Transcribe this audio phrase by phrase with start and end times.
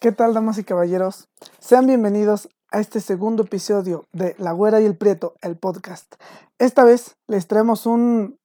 [0.00, 1.28] ¿Qué tal, damas y caballeros?
[1.58, 6.14] Sean bienvenidos a este segundo episodio de La Güera y el Prieto, el podcast.
[6.58, 8.38] Esta vez les traemos un,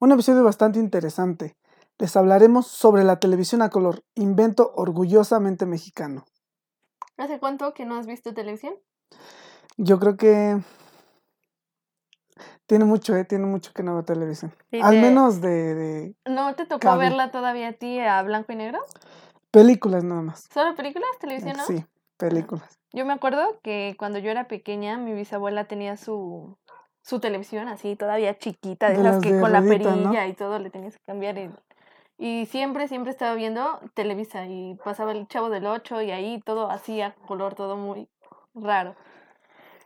[0.00, 1.56] un episodio bastante interesante.
[1.98, 6.26] Les hablaremos sobre la televisión a color, invento orgullosamente mexicano.
[7.16, 8.74] ¿Hace cuánto que no has visto televisión?
[9.76, 10.60] Yo creo que
[12.66, 13.24] tiene mucho, ¿eh?
[13.24, 14.52] Tiene mucho que no veo televisión.
[14.70, 17.08] Sí, Al menos de, de ¿No te tocó Cable.
[17.08, 18.80] verla todavía a ti a blanco y negro?
[19.50, 20.46] Películas nada más.
[20.52, 21.08] ¿Solo películas?
[21.20, 21.64] ¿Televisión no?
[21.64, 21.84] Sí,
[22.16, 22.78] películas.
[22.92, 26.56] Yo me acuerdo que cuando yo era pequeña, mi bisabuela tenía su,
[27.02, 30.26] su televisión así, todavía chiquita, de, De esas las que de con la perilla ¿no?
[30.26, 31.38] y todo le tenías que cambiar.
[31.38, 31.52] el-
[32.16, 36.70] Y siempre, siempre estaba viendo Televisa y pasaba el Chavo del 8 y ahí todo
[36.70, 38.08] así a color, todo muy
[38.54, 38.96] raro.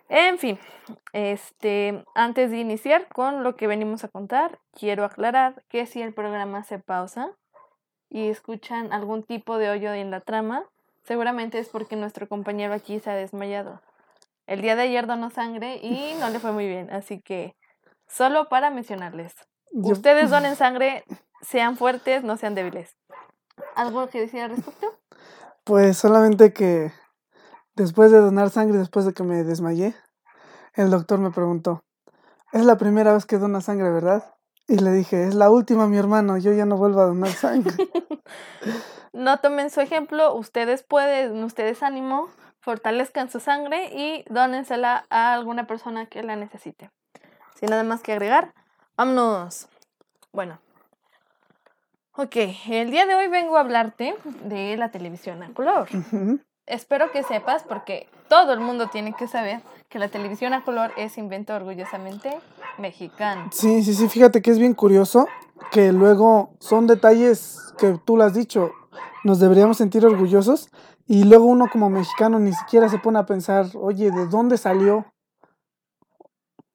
[0.09, 0.59] En fin,
[1.13, 6.13] este, antes de iniciar con lo que venimos a contar, quiero aclarar que si el
[6.13, 7.33] programa se pausa
[8.15, 10.65] y escuchan algún tipo de hoyo en la trama,
[11.03, 13.81] seguramente es porque nuestro compañero aquí se ha desmayado.
[14.47, 17.57] El día de ayer donó sangre y no le fue muy bien, así que
[18.07, 19.33] solo para mencionarles.
[19.71, 21.05] Yo- Ustedes donen sangre,
[21.41, 22.95] sean fuertes, no sean débiles.
[23.75, 24.87] ¿Algo que decir al respecto?
[25.65, 26.93] Pues solamente que
[27.75, 29.95] después de donar sangre, después de que me desmayé,
[30.75, 31.83] el doctor me preguntó,
[32.53, 34.35] es la primera vez que dona sangre, ¿verdad?
[34.73, 37.75] Y le dije, es la última, mi hermano, yo ya no vuelvo a donar sangre.
[39.13, 45.67] No tomen su ejemplo, ustedes pueden, ustedes ánimo, fortalezcan su sangre y dónensela a alguna
[45.67, 46.91] persona que la necesite.
[47.55, 48.55] Sin nada más que agregar,
[48.97, 49.69] vámonos.
[50.33, 50.59] Bueno,
[52.15, 52.37] ok,
[52.71, 55.91] el día de hoy vengo a hablarte de la televisión a color.
[56.65, 60.91] Espero que sepas, porque todo el mundo tiene que saber que la televisión a color
[60.97, 62.41] es invento orgullosamente
[62.79, 63.51] mexicano.
[63.53, 65.29] sí, sí, sí, fíjate que es bien curioso
[65.71, 68.73] que luego son detalles que tú lo has dicho,
[69.23, 70.71] nos deberíamos sentir orgullosos
[71.07, 75.05] y luego uno como mexicano ni siquiera se pone a pensar, oye, ¿de dónde salió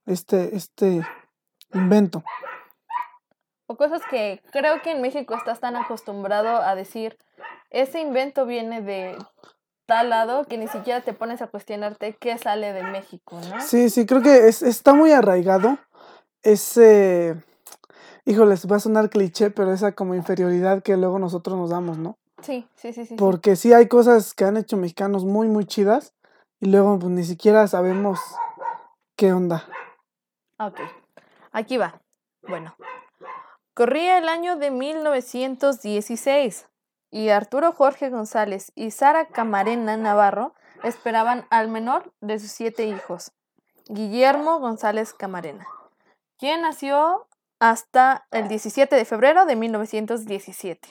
[0.05, 1.01] este, este
[1.73, 2.23] invento?
[3.65, 7.17] O cosas que creo que en México estás tan acostumbrado a decir,
[7.71, 9.17] ese invento viene de
[9.87, 13.61] tal lado que ni siquiera te pones a cuestionarte qué sale de México, ¿no?
[13.61, 15.79] Sí, sí, creo que es, está muy arraigado
[16.43, 17.41] ese,
[18.25, 22.17] híjoles, va a sonar cliché, pero esa como inferioridad que luego nosotros nos damos, ¿no?
[22.41, 23.15] Sí, sí, sí, sí.
[23.15, 26.13] Porque sí hay cosas que han hecho mexicanos muy, muy chidas
[26.59, 28.19] y luego pues ni siquiera sabemos
[29.15, 29.65] qué onda.
[30.59, 30.79] Ok,
[31.51, 31.99] aquí va.
[32.47, 32.75] Bueno,
[33.73, 36.67] corría el año de 1916
[37.17, 43.31] y Arturo Jorge González y Sara Camarena Navarro esperaban al menor de sus siete hijos,
[43.87, 45.65] Guillermo González Camarena,
[46.37, 47.25] quien nació
[47.59, 50.89] hasta el 17 de febrero de 1917.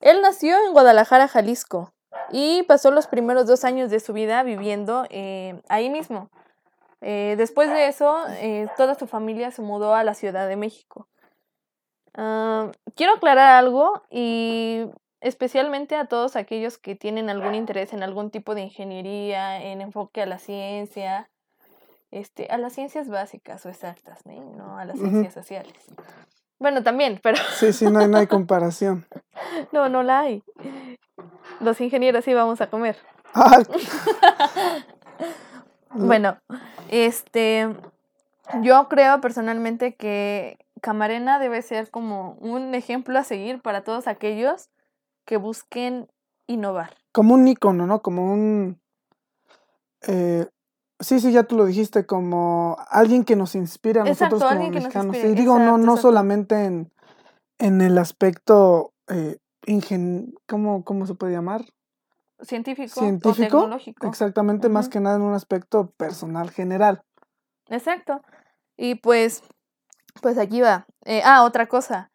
[0.00, 1.92] Él nació en Guadalajara, Jalisco,
[2.32, 6.30] y pasó los primeros dos años de su vida viviendo eh, ahí mismo.
[7.02, 11.06] Eh, después de eso, eh, toda su familia se mudó a la Ciudad de México.
[12.14, 14.86] Ah, quiero aclarar algo y
[15.20, 20.22] especialmente a todos aquellos que tienen algún interés en algún tipo de ingeniería, en enfoque
[20.22, 21.28] a la ciencia,
[22.10, 24.42] este, a las ciencias básicas o exactas, ¿no?
[24.56, 25.72] no a las ciencias sociales.
[26.58, 29.06] Bueno, también, pero Sí, sí, no hay, no hay comparación.
[29.72, 30.42] no, no la hay.
[31.60, 32.96] Los ingenieros sí vamos a comer.
[33.34, 33.62] Ah,
[35.92, 36.38] Bueno,
[36.88, 37.68] este,
[38.62, 44.68] yo creo personalmente que Camarena debe ser como un ejemplo a seguir para todos aquellos
[45.24, 46.08] que busquen
[46.46, 46.94] innovar.
[47.12, 48.02] como un ícono, ¿no?
[48.02, 48.80] Como un...
[50.06, 50.46] eh,
[50.98, 54.70] sí, sí, ya tú lo dijiste, como alguien que nos inspira a Exacto, nosotros como
[54.70, 55.16] mexicanos.
[55.16, 56.02] Y digo, no, exacto, no exacto.
[56.02, 56.92] solamente en,
[57.58, 61.62] en el aspecto, eh, ingen ¿cómo, ¿cómo se puede llamar?
[62.42, 64.06] Científico, o Científico, tecnológico.
[64.06, 67.02] exactamente, más que nada en un aspecto personal general.
[67.68, 68.22] Exacto.
[68.76, 69.42] Y pues,
[70.22, 70.86] pues aquí va.
[71.04, 72.10] Eh, ah, otra cosa.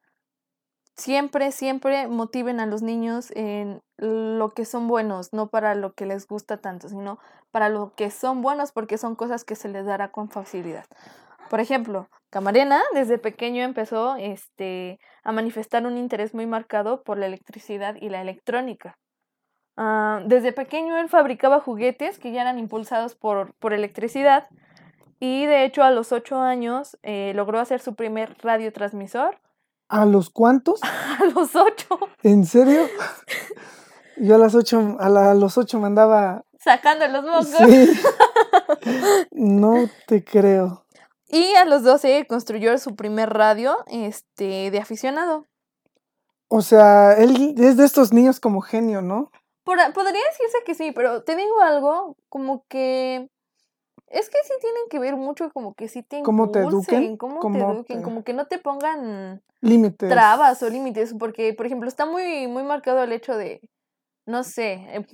[0.95, 6.05] Siempre, siempre motiven a los niños en lo que son buenos, no para lo que
[6.05, 7.19] les gusta tanto, sino
[7.51, 10.85] para lo que son buenos porque son cosas que se les dará con facilidad.
[11.49, 17.27] Por ejemplo, Camarena desde pequeño empezó este, a manifestar un interés muy marcado por la
[17.27, 18.97] electricidad y la electrónica.
[19.77, 24.47] Ah, desde pequeño él fabricaba juguetes que ya eran impulsados por, por electricidad
[25.19, 29.39] y de hecho a los ocho años eh, logró hacer su primer radiotransmisor.
[29.89, 30.81] ¿A los cuántos?
[31.19, 32.87] A los ocho, ¿En serio?
[34.17, 36.43] Yo a las ocho, a, la- a los ocho me andaba...
[36.59, 37.69] sacando los mocos.
[37.69, 37.89] Sí.
[39.31, 40.85] No te creo.
[41.27, 45.45] Y a los 12 construyó su primer radio este, de aficionado.
[46.47, 49.31] O sea, él es de estos niños como genio, ¿no?
[49.63, 53.29] Por- podría decirse que sí, pero te digo algo, como que
[54.19, 57.17] es que sí tienen que ver mucho, como que sí te ¿Cómo te eduquen?
[57.17, 60.09] cómo te ¿Cómo eduquen, te- como que no te pongan Límites.
[60.09, 63.61] trabas o límites, porque, por ejemplo, está muy, muy marcado el hecho de,
[64.27, 65.05] no sé, eh,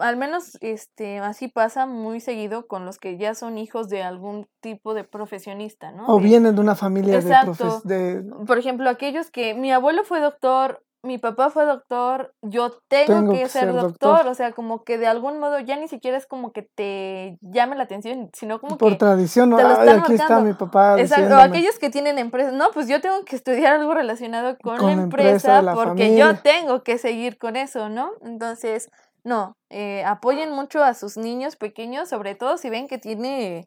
[0.00, 4.46] al menos este así pasa muy seguido con los que ya son hijos de algún
[4.60, 6.06] tipo de profesionista, ¿no?
[6.08, 7.52] O De- vienen de una familia de, Exacto.
[7.64, 12.70] profes- de por ejemplo, aquellos que mi abuelo fue doctor, mi papá fue doctor, yo
[12.88, 14.10] tengo, Tengo que, que ser ser doctor.
[14.10, 14.26] doctor.
[14.28, 17.74] o sea, como que de algún modo ya ni siquiera es como que te llame
[17.76, 19.50] la atención, sino como por que tradición.
[19.50, 19.56] ¿no?
[19.56, 22.86] te lo Ay, están aquí está mi papá Exacto, aquellos que tienen empresas, no, pues
[22.86, 26.38] yo tengo que estudiar algo relacionado con, Con la empresa empresa de la porque yo
[26.38, 28.12] tengo que seguir con eso, ¿no?
[28.22, 28.88] Entonces,
[29.24, 33.66] no, eh, apoyen mucho a sus niños pequeños, sobre todo si ven que tiene,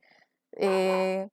[0.57, 1.27] eh,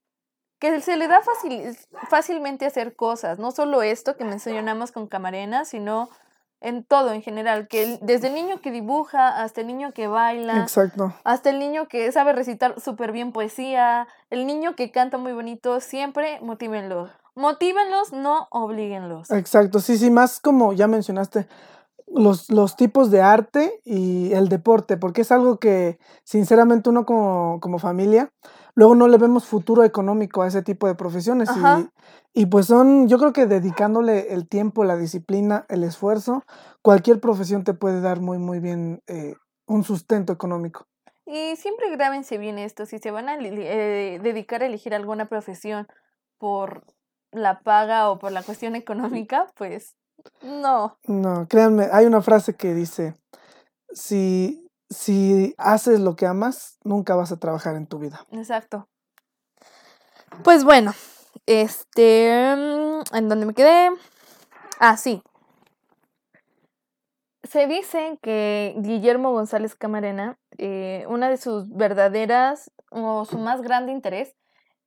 [0.63, 1.77] que se le da fácil,
[2.09, 6.07] fácilmente hacer cosas, no solo esto que mencionamos con Camarena, sino
[6.61, 10.61] en todo en general, que desde el niño que dibuja hasta el niño que baila,
[10.61, 11.13] Exacto.
[11.25, 15.81] hasta el niño que sabe recitar súper bien poesía, el niño que canta muy bonito,
[15.81, 17.11] siempre motívenlos.
[17.35, 19.31] Motívenlos, no oblíguenlos.
[19.31, 19.81] Exacto.
[19.81, 21.45] Sí, sí, más como ya mencionaste,
[22.07, 27.59] los, los tipos de arte y el deporte, porque es algo que sinceramente uno como,
[27.59, 28.31] como familia,
[28.75, 31.49] luego no le vemos futuro económico a ese tipo de profesiones.
[32.33, 36.43] Y, y pues son, yo creo que dedicándole el tiempo, la disciplina, el esfuerzo,
[36.81, 39.35] cualquier profesión te puede dar muy, muy bien eh,
[39.67, 40.87] un sustento económico.
[41.25, 45.87] Y siempre grábense bien esto, si se van a eh, dedicar a elegir alguna profesión
[46.37, 46.83] por
[47.31, 49.95] la paga o por la cuestión económica, pues
[50.41, 50.97] no.
[51.05, 53.15] No, créanme, hay una frase que dice,
[53.91, 54.62] si,
[54.93, 58.25] si haces lo que amas, nunca vas a trabajar en tu vida.
[58.31, 58.87] Exacto.
[60.43, 60.93] Pues bueno,
[61.45, 63.89] este, mm, ¿en dónde me quedé?
[64.79, 65.21] Ah, sí.
[67.43, 73.91] Se dice que Guillermo González Camarena, eh, una de sus verdaderas o su más grande
[73.91, 74.35] interés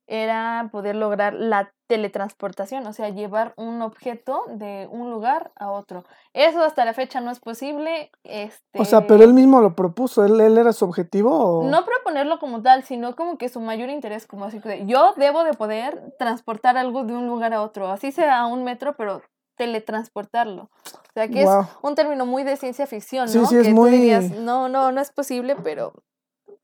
[0.07, 6.03] era poder lograr la teletransportación, o sea, llevar un objeto de un lugar a otro.
[6.33, 8.11] Eso hasta la fecha no es posible.
[8.23, 11.31] Este, O sea, pero él mismo lo propuso, él, él era su objetivo
[11.61, 11.63] o...
[11.69, 15.43] no proponerlo como tal, sino como que su mayor interés, como así que yo debo
[15.43, 19.21] de poder transportar algo de un lugar a otro, así sea a un metro, pero
[19.55, 20.63] teletransportarlo.
[20.63, 21.49] O sea, que es
[21.81, 23.45] un término muy de ciencia ficción, Sí, ¿no?
[23.47, 25.93] sí, es que muy- tú dirías, no, no, no es posible, pero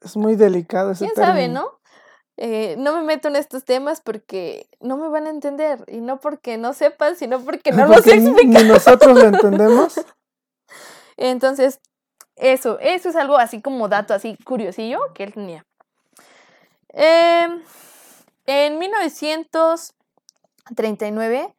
[0.02, 1.48] Es muy delicado ese quién sabe.
[1.48, 1.72] ¿no?
[2.38, 6.20] Eh, no me meto en estos temas porque no me van a entender, y no
[6.20, 8.64] porque no sepan, sino porque no los Porque ni- explican.
[8.64, 10.02] Ni nosotros lo entendemos.
[11.18, 11.80] Entonces,
[12.36, 15.64] eso, eso es algo así como dato, así curiosillo que él tenía.
[16.90, 17.62] Em,
[18.46, 21.54] en 1939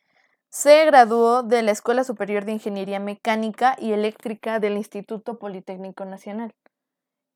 [0.49, 6.55] se graduó de la Escuela Superior de Ingeniería Mecánica y Eléctrica del Instituto Politécnico Nacional.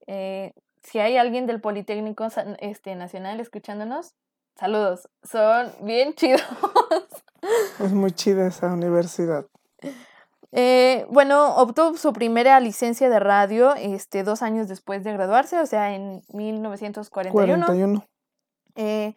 [0.06, 0.52] Eh,
[0.82, 2.26] si hay alguien del Politécnico
[2.60, 4.14] este, Nacional escuchándonos,
[4.56, 6.42] saludos, son bien chidos.
[7.78, 9.46] Es muy chida esa universidad.
[10.50, 15.66] Eh, bueno, obtuvo su primera licencia de radio este, dos años después de graduarse, o
[15.66, 17.66] sea, en 1941.
[17.66, 18.04] 41.
[18.75, 19.14] Eh,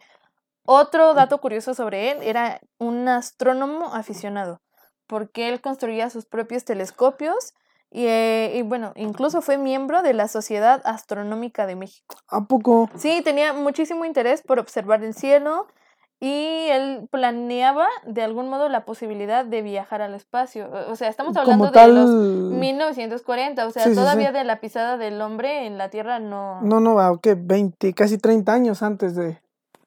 [0.64, 4.60] otro dato curioso sobre él era un astrónomo aficionado,
[5.06, 7.54] porque él construía sus propios telescopios
[7.94, 12.16] y, eh, y, bueno, incluso fue miembro de la Sociedad Astronómica de México.
[12.28, 12.88] ¿A poco?
[12.96, 15.66] Sí, tenía muchísimo interés por observar el cielo
[16.18, 20.70] y él planeaba de algún modo la posibilidad de viajar al espacio.
[20.88, 21.94] O sea, estamos hablando Como tal...
[21.94, 22.10] de los
[22.60, 24.00] 1940, o sea, Sí, sí, sí.
[24.00, 26.62] todavía de la pisada del hombre en la Tierra no...
[26.62, 27.34] No, no, ¿a qué?
[27.34, 29.40] 20, casi 30 años antes de...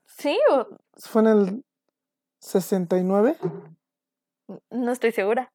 [0.05, 1.63] Sí, o- ¿Fue en el
[2.39, 3.37] 69?
[4.69, 5.49] no estoy segura.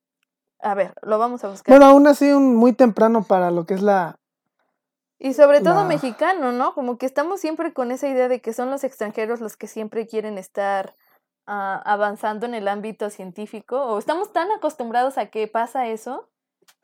[0.63, 1.73] A ver, lo vamos a buscar.
[1.77, 4.17] Bueno, aún así un muy temprano para lo que es la...
[5.19, 6.75] y sobre todo la- mexicano, ¿no?
[6.75, 10.07] Como que estamos siempre con esa idea de que son los extranjeros los que siempre
[10.07, 10.97] quieren estar
[11.47, 16.29] ah, avanzando en el ámbito científico, o estamos tan acostumbrados a que pasa eso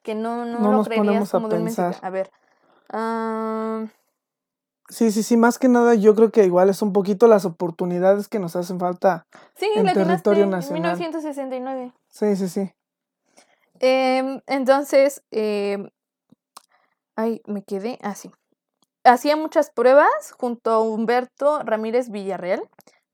[0.02, 1.88] que no, no, No lo nos creerías ponemos a como de mexicano.
[1.90, 2.06] pensar.
[2.06, 2.30] A ver.
[2.92, 3.84] ah,
[4.88, 8.28] Sí, sí, sí, más que nada yo creo que igual es un poquito las oportunidades
[8.28, 9.26] que nos hacen falta.
[9.56, 10.92] sí, En territorio en nacional.
[10.96, 11.92] 1969.
[12.08, 12.72] Sí, sí, sí.
[13.80, 15.88] Em, entonces, em,
[17.16, 18.30] ay, me quedé así.
[19.04, 22.62] Hacía muchas pruebas junto a Humberto Ramírez Villarreal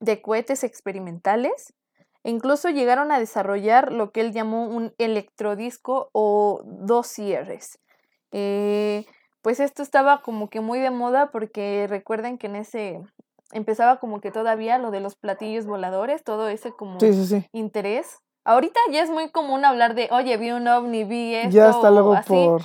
[0.01, 1.73] de cohetes experimentales.
[2.25, 7.79] e incluso llegaron a desarrollar lo que él llamó un electrodisco o dosieres.
[8.31, 9.05] Eh,
[9.41, 13.01] pues esto estaba como que muy de moda porque recuerden que en ese
[13.53, 17.47] empezaba como que todavía lo de los platillos voladores, todo ese como Sí, sí, sí.
[17.53, 21.49] interés Ahorita ya es muy común hablar de, oye, vi un ovni, vi esto.
[21.51, 22.27] ya hasta luego así.
[22.29, 22.61] por...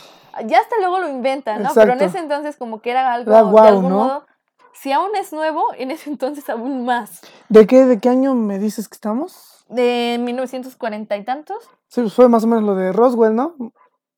[0.47, 1.71] Ya hasta luego lo inventan, ¿no?
[1.75, 3.97] Pero en ese entonces como que era algo Era de algún ¿no?
[3.99, 4.27] modo.
[4.73, 7.21] Si aún es nuevo, en ese entonces aún más.
[7.49, 9.65] ¿De qué, ¿De qué año me dices que estamos?
[9.69, 11.69] De 1940 y tantos.
[11.89, 13.55] Sí, pues fue más o menos lo de Roswell, ¿no?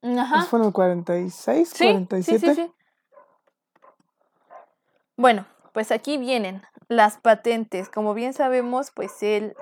[0.03, 0.37] Ajá.
[0.37, 2.39] Pues fue en el 46, Sí, 47.
[2.39, 2.73] sí, sí, sí.
[5.17, 7.89] Bueno, pues aquí vienen las patentes.
[7.89, 9.55] Como bien sabemos, pues él,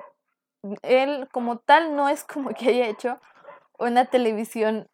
[0.81, 3.19] él como tal no es como que haya hecho
[3.77, 4.87] una televisión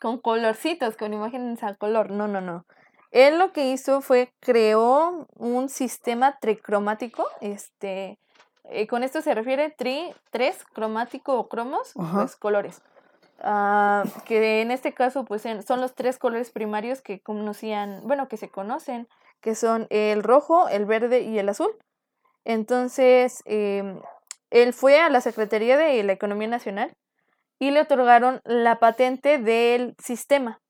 [0.00, 2.10] con colorcitos, con imágenes a color.
[2.10, 2.64] No, no, no.
[3.10, 7.24] Él lo que hizo fue creó un sistema tricromático.
[7.40, 8.18] Este,
[8.64, 12.18] eh, con esto se refiere tri, tres, cromático o cromos, Ajá.
[12.18, 12.82] pues colores.
[13.40, 18.36] Ah, que en este caso pues son los tres colores primarios que conocían, bueno, que
[18.36, 19.08] se conocen,
[19.40, 21.70] que son el rojo, el verde y el azul.
[22.44, 24.00] Entonces, em,
[24.50, 26.94] él fue a la Secretaría de la Economía Nacional
[27.58, 30.60] y le otorgaron la patente del sistema.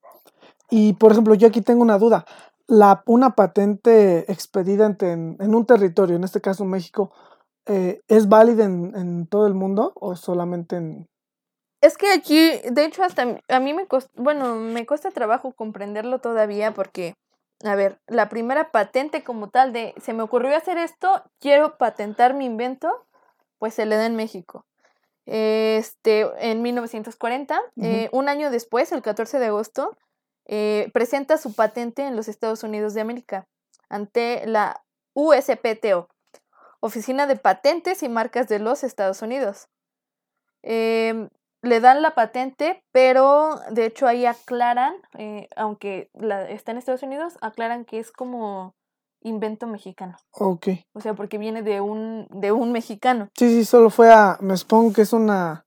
[0.71, 2.25] Y por ejemplo, yo aquí tengo una duda.
[2.67, 7.13] La, una patente expedida en, en un territorio, en este caso México,
[7.67, 11.07] eh, ¿es válida en, en todo el mundo o solamente en...
[11.81, 16.75] Es que aquí, de hecho, hasta a mí me bueno, me cuesta trabajo comprenderlo todavía
[16.75, 17.15] porque,
[17.63, 22.35] a ver, la primera patente como tal de se me ocurrió hacer esto, quiero patentar
[22.35, 23.07] mi invento,
[23.59, 24.67] pues se le da en México.
[25.27, 29.97] Este, en 1940, eh, un año después, el 14 de agosto,
[30.47, 33.47] eh, presenta su patente en los Estados Unidos de América
[33.91, 36.09] ante la USPTO,
[36.81, 39.69] Oficina de Patentes y Marcas de los Estados Unidos.
[40.63, 41.29] Em,
[41.63, 47.03] le dan la patente, pero de hecho ahí aclaran, eh, aunque la, está en Estados
[47.03, 48.75] Unidos, aclaran que es como
[49.23, 50.17] invento mexicano.
[50.33, 50.69] Ok.
[50.93, 53.29] O sea, porque viene de un, de un mexicano.
[53.35, 54.39] Sí, sí, solo fue a...
[54.41, 55.65] Me supongo que es una...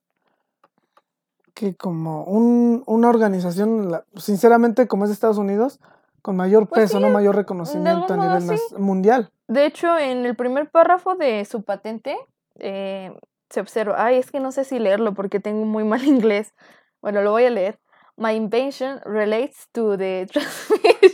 [1.54, 5.80] Que como un, una organización, sinceramente, como es de Estados Unidos,
[6.22, 8.74] con mayor Pues peso, sí, no mayor reconocimiento a modo nivel sí.
[8.78, 9.30] mundial.
[9.48, 12.16] De hecho, en el primer párrafo de su patente
[12.58, 13.14] eh,
[13.50, 16.54] se observa, ay, es que no sé si leerlo porque tengo muy mal inglés.
[17.02, 17.78] Bueno, lo voy a leer.
[18.16, 21.11] My invention relates to the transmission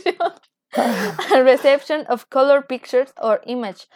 [1.43, 3.87] reception of color pictures or image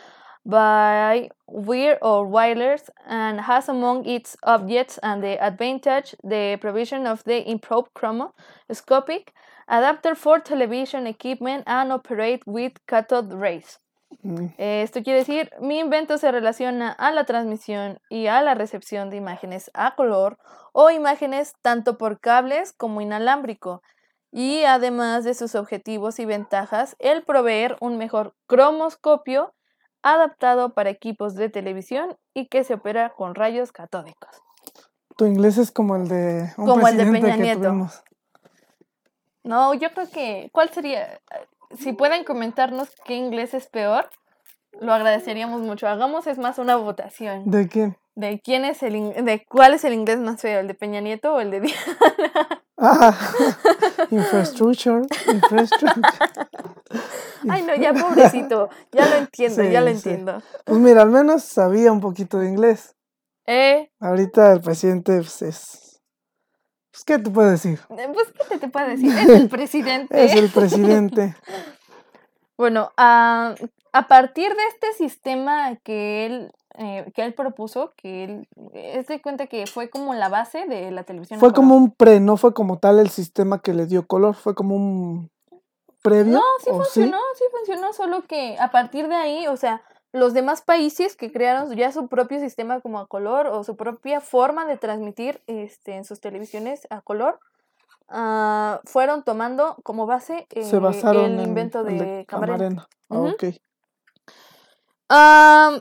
[0.46, 7.24] by weird or wireless and has among its objects and the advantage the provision of
[7.24, 9.34] the improved chromoscopic
[9.68, 13.80] adapter for television equipment and operate with cathode rays.
[14.24, 19.10] Mm, Esto quiere decir, mi invento se relaciona a la transmisión y a la recepción
[19.10, 20.38] de imágenes a color
[20.74, 23.82] o imágenes tanto por cables como inalámbrico.
[24.36, 29.54] Y además de sus objetivos y ventajas, el proveer un mejor cromoscopio
[30.02, 34.42] adaptado para equipos de televisión y que se opera con rayos catódicos.
[35.18, 37.62] Tu inglés es como el de un Como el de Peña Nieto.
[37.62, 38.04] tuvimos.
[39.44, 41.20] No, yo creo que, ¿cuál sería?
[41.78, 44.10] Si pueden comentarnos qué inglés es peor,
[44.82, 45.88] lo agradeceríamos mucho.
[45.88, 47.44] Hagamos, es más, una votación.
[47.46, 47.98] ¿De quién?
[48.16, 48.94] de quién es el
[49.26, 52.64] de cuál es el inglés más feo, el de Peña Nieto o el de Diana.
[52.86, 53.18] Ah,
[54.12, 56.02] infrastructure, infrastructure.
[57.50, 59.94] Ay, no, ya pobrecito, ya lo entiendo, ya lo sí.
[59.94, 60.42] entiendo.
[60.66, 62.96] Pues mira, al menos sabía un poquito de inglés.
[63.46, 66.02] Eh, Ahorita el presidente pues, es...
[66.92, 67.80] Pues, ¿qué te puedo decir?
[67.98, 69.12] eh, pues, ¿qué te, te puedo decir?
[69.18, 70.26] Es el presidente.
[70.26, 71.36] Es el presidente.
[72.56, 73.56] Bueno, a,
[73.94, 79.22] a partir de este sistema que él, eh, que él propuso, que él, es de
[79.22, 81.40] cuenta que fue como la base de la televisión.
[81.40, 84.56] Fue como un pre, no fue como tal el sistema que le dio color, fue
[84.56, 85.30] como un
[86.02, 86.34] previo.
[86.34, 90.34] No, sí ¿o funcionó, sí funcionó, solo que a partir de ahí, o sea, los
[90.34, 94.66] demás países que crearon ya su propio sistema como a color o su propia forma
[94.66, 97.40] de transmitir este, en sus televisiones a color,
[98.10, 102.88] ah, fueron tomando como base Se eh, basaron el en invento el de, Camarena.
[103.08, 103.58] Camarena.
[105.10, 105.80] Ah.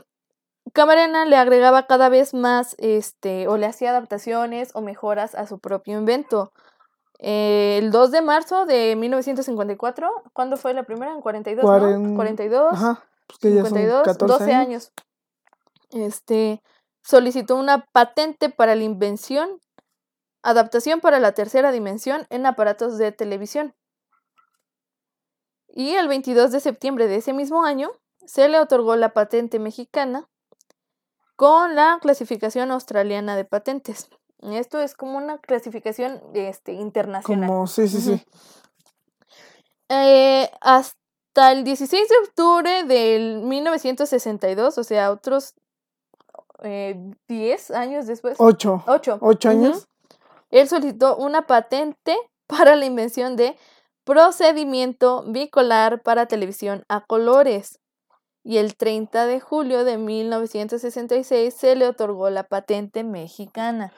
[0.73, 5.59] Camarena le agregaba cada vez más, este, o le hacía adaptaciones o mejoras a su
[5.59, 6.51] propio invento.
[7.19, 11.13] Eh, el 2 de marzo de 1954, ¿cuándo fue la primera?
[11.13, 12.15] En 42, Cuaren- ¿no?
[12.15, 14.65] 42, Ajá, pues que ya son 52, 14 12 años.
[14.67, 14.91] años.
[15.91, 16.61] Este,
[17.03, 19.59] solicitó una patente para la invención,
[20.41, 23.75] adaptación para la tercera dimensión en aparatos de televisión.
[25.67, 27.91] Y el 22 de septiembre de ese mismo año
[28.25, 30.27] se le otorgó la patente mexicana
[31.35, 34.09] con la clasificación australiana de patentes.
[34.41, 37.47] Esto es como una clasificación este, internacional.
[37.47, 38.25] Como, sí, sí, sí.
[39.89, 45.55] Eh, hasta el 16 de octubre del 1962, o sea, otros
[46.63, 46.95] eh,
[47.27, 48.35] 10 años después.
[48.39, 48.83] Ocho.
[48.87, 49.19] 8.
[49.21, 49.87] Ocho años.
[50.49, 53.57] Él solicitó una patente para la invención de
[54.03, 57.79] procedimiento bicolar para televisión a colores.
[58.43, 63.93] Y el 30 de julio de 1966 se le otorgó la patente mexicana.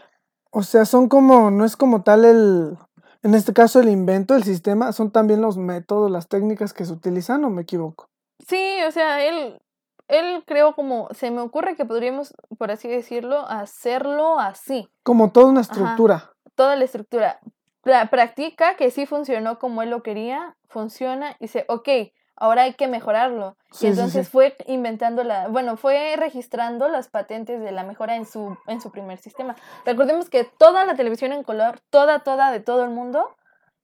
[0.51, 2.77] O sea, son como, no es como tal el,
[3.23, 6.93] en este caso el invento, el sistema, son también los métodos, las técnicas que se
[6.93, 8.07] utilizan, ¿o me equivoco?
[8.47, 9.59] Sí, o sea, él,
[10.07, 14.87] él creo como, se me ocurre que podríamos, por así decirlo, hacerlo así.
[15.03, 16.31] Como toda una estructura.
[16.53, 17.39] Toda la estructura.
[17.83, 21.89] Pra- practica que sí funcionó como él lo quería, funciona y dice, ok,
[22.36, 23.56] ahora hay que mejorarlo.
[23.72, 24.32] Sí, y entonces sí.
[24.32, 28.92] fue inventando la, bueno, fue registrando las patentes de la mejora en su, en su
[28.92, 29.56] primer sistema.
[29.86, 33.36] Recordemos que toda la televisión en color, toda, toda, de todo el mundo,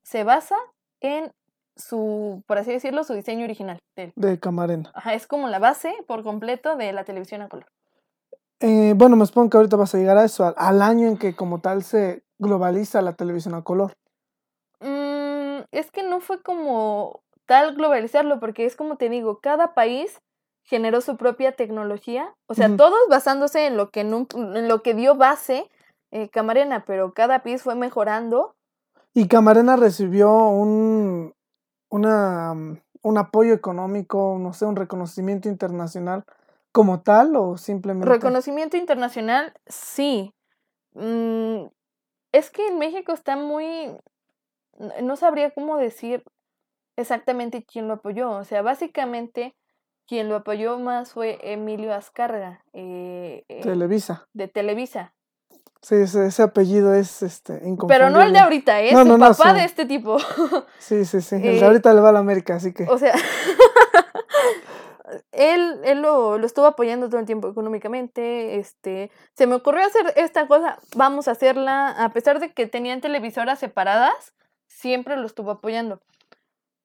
[0.03, 0.55] se basa
[0.99, 1.31] en
[1.75, 3.79] su, por así decirlo, su diseño original.
[3.95, 4.91] de de Camarena.
[4.93, 7.65] Ajá, es como la base por completo de la televisión a color.
[8.59, 11.17] Eh, bueno, me supongo que ahorita vas a llegar a eso, al, al año en
[11.17, 13.93] que como tal se globaliza la televisión a color.
[14.81, 20.21] Mm, es que no fue como tal globalizarlo, porque es como te digo, cada país
[20.63, 24.81] generó su propia tecnología, o sea, todos basándose en lo que, en un- en lo
[24.81, 25.69] que dio base
[26.11, 28.55] eh, Camarena, pero cada país fue mejorando.
[29.13, 31.33] Y Camarena recibió un,
[31.89, 36.23] una, mm, un apoyo económico, no sé, un reconocimiento internacional
[36.71, 38.07] como tal o simplemente...
[38.09, 40.33] Reconocimiento internacional, sí.
[40.93, 41.65] Mm,
[42.31, 43.93] es que en México está muy...
[45.01, 46.23] No sabría cómo decir
[47.01, 48.31] exactamente quién lo apoyó.
[48.31, 49.55] O sea, básicamente
[50.07, 54.27] quien lo apoyó más fue Emilio Azcárraga, eh, eh, Televisa.
[54.33, 55.13] de Televisa.
[55.81, 59.17] Sí, ese, ese apellido es este Pero no el de ahorita, es No, su no,
[59.17, 59.55] no, papá sí.
[59.59, 60.17] de este tipo.
[60.79, 61.35] Sí, sí, sí.
[61.37, 62.83] El Eh, de ahorita le va a la América, así que...
[62.87, 63.15] O sea,
[65.31, 68.57] él, él lo, lo estuvo apoyando todo el tiempo económicamente.
[68.59, 73.01] Este, se me ocurrió hacer esta cosa, vamos a hacerla, a pesar de que tenían
[73.01, 74.33] televisoras separadas,
[74.67, 76.01] siempre lo estuvo apoyando.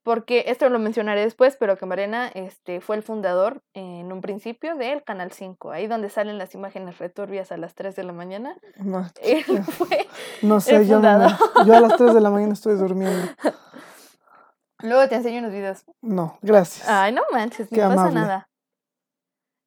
[0.06, 5.02] Porque esto lo mencionaré después, pero Camarena este, fue el fundador en un principio del
[5.02, 8.56] Canal 5, ahí donde salen las imágenes returbias a las 3 de la mañana.
[8.76, 10.06] No, Él fue
[10.42, 11.32] no sé, yo, fundador.
[11.66, 13.18] yo a las 3 de la mañana estoy durmiendo.
[14.78, 15.84] Luego te enseño unos videos.
[16.02, 16.88] No, gracias.
[16.88, 18.48] Ay, no manches, Qué no pasa nada.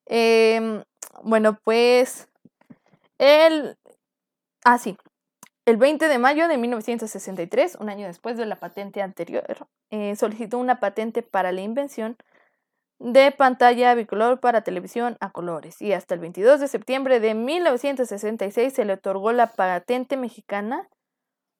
[0.05, 0.85] Em,
[1.21, 2.29] bueno, pues
[3.17, 3.77] el...
[4.63, 4.97] Ah, sí.
[5.69, 10.57] El 20 de mayo de 1963, un año después de la patente anterior, eh, solicitó
[10.57, 12.17] una patente para la invención
[12.97, 18.73] de pantalla bicolor para televisión a colores y hasta el 22 de septiembre de 1966
[18.73, 20.89] se le otorgó la patente mexicana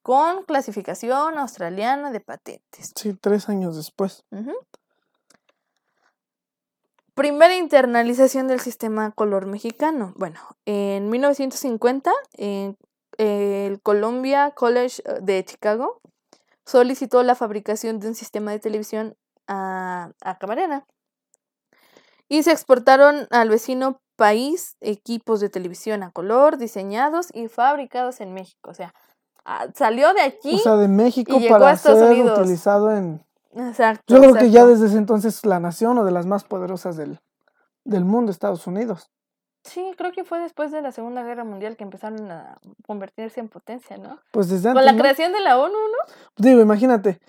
[0.01, 2.91] con clasificación australiana de patentes.
[2.95, 4.25] Sí, tres años después.
[7.13, 10.13] Primera internalización del sistema color mexicano.
[10.15, 12.75] Bueno, en 1950, en
[13.19, 15.99] el Columbia College eh, de Chicago
[16.65, 19.15] solicitó la fabricación de un sistema de televisión
[19.47, 20.85] a, a Camarena
[22.29, 28.33] y se exportaron al vecino país equipos de televisión a color diseñados y fabricados en
[28.33, 28.69] México.
[28.69, 28.93] O sea,
[29.43, 30.55] ah, salió de aquí.
[30.55, 32.39] O sea, de México para ser Unidos.
[32.39, 33.25] utilizado en...
[33.55, 36.95] Exacto, Yo creo que ya desde ese entonces la nación o de las más poderosas
[36.95, 37.19] del,
[37.83, 39.09] del mundo, Estados Unidos.
[39.63, 43.49] Sí, creo que fue después de la Segunda Guerra Mundial que empezaron a convertirse en
[43.49, 44.19] potencia, ¿no?
[44.31, 44.99] Pues desde Con antes, la ¿no?
[44.99, 46.13] creación de la ONU, ¿no?
[46.37, 47.19] Digo, imagínate,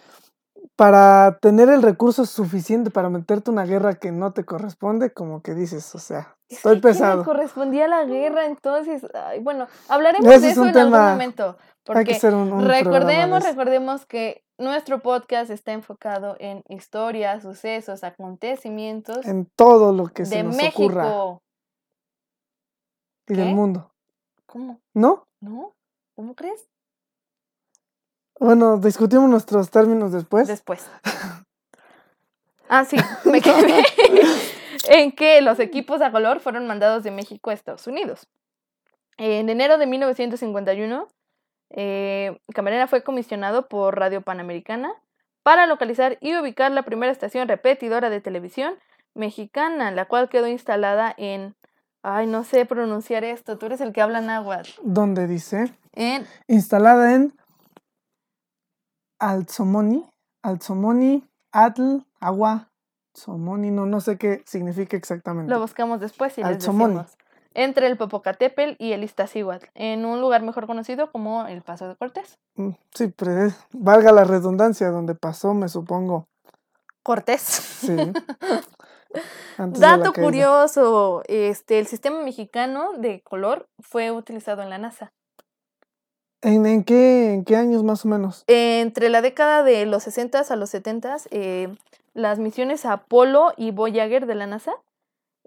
[0.77, 5.55] para tener el recurso suficiente para meterte una guerra que no te corresponde, como que
[5.55, 7.25] dices, o sea, Es estoy que ¿quién le pesado.
[7.25, 11.55] correspondía la guerra, entonces, ay, bueno, hablaremos Ese de es eso en algún momento, Hay
[11.55, 18.05] que porque hacer un, un recordemos, recordemos que nuestro podcast está enfocado en historias, sucesos,
[18.05, 20.85] acontecimientos en todo lo que se de nos México.
[20.85, 21.39] ocurra
[23.31, 23.55] y del ¿Qué?
[23.55, 23.91] mundo,
[24.47, 24.81] ¿Cómo?
[24.93, 25.27] ¿no?
[25.41, 25.73] ¿No?
[26.17, 26.69] ¿Cómo crees?
[28.39, 30.49] Bueno, discutimos nuestros términos después.
[30.49, 30.91] Después.
[32.69, 33.85] Ah, sí, me quedé
[34.89, 38.27] en que los equipos a color fueron mandados de México a Estados Unidos.
[39.17, 41.09] En enero de 1951,
[41.71, 44.93] eh, Camarena fue comisionado por Radio Panamericana
[45.43, 48.79] para localizar y ubicar la primera estación repetidora de televisión
[49.15, 51.55] mexicana, la cual quedó instalada en...
[52.03, 54.71] Ay, no sé pronunciar esto, tú eres el que habla náhuatl.
[54.83, 57.35] donde dice, En instalada en
[59.19, 60.09] Alzomoni,
[60.43, 62.69] Alzomoni, Atl, Agua,
[63.15, 65.53] Somoni, no, no sé qué significa exactamente.
[65.53, 67.17] Lo buscamos después y les decimos.
[67.53, 71.97] Entre el Popocatépetl y el Iztaccíhuatl, en un lugar mejor conocido como el Paso de
[71.97, 72.39] Cortés.
[72.55, 76.29] Mm, Sí, pero es- valga la redundancia, donde pasó, me supongo.
[77.03, 77.41] Cortés.
[77.41, 77.97] Sí.
[79.59, 85.13] Antes Dato curioso, este, el sistema mexicano de color fue utilizado en la NASA.
[86.43, 88.45] ¿En, en qué, ¿En qué años más o menos?
[88.47, 91.69] Entre la década de los 60 a los 70, eh,
[92.15, 94.73] las misiones Apolo y Voyager de la NASA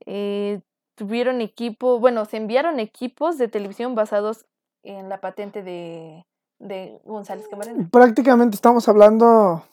[0.06, 0.62] eh,
[0.96, 4.46] tuvieron equipo, bueno, se enviaron equipos de televisión basados
[4.84, 6.26] en la patente de,
[6.60, 7.88] de González Camarena.
[7.92, 9.64] Prácticamente estamos hablando,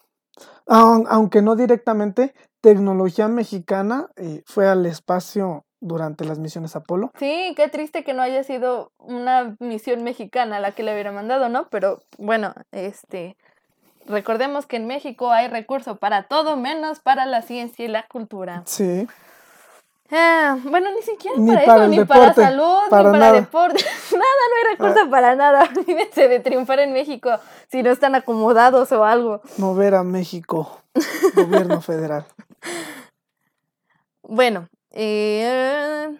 [0.66, 7.10] aunque no directamente, tecnología mexicana eh, fue al espacio durante las misiones Apolo.
[7.18, 11.48] Sí, qué triste que no haya sido una misión mexicana la que le hubiera mandado,
[11.48, 11.68] ¿no?
[11.70, 13.36] Pero bueno, este,
[14.06, 18.62] recordemos que en México hay recurso para todo menos para la ciencia y la cultura.
[18.66, 19.08] Sí.
[20.12, 23.28] Ah, bueno, ni siquiera Ni para, para eso, ni para salud, para ni para nada.
[23.28, 23.40] Ah.
[23.40, 23.84] deporte.
[24.12, 25.70] nada, no hay recurso para nada.
[25.76, 27.30] Olvídense de triunfar en México
[27.68, 29.40] si no están acomodados o algo.
[29.56, 30.82] Mover a México,
[31.34, 32.26] gobierno federal.
[34.22, 36.18] Bueno, eh,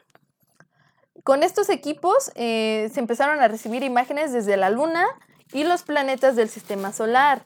[1.24, 5.04] con estos equipos eh, se empezaron a recibir imágenes desde la Luna
[5.52, 7.42] y los planetas del sistema solar.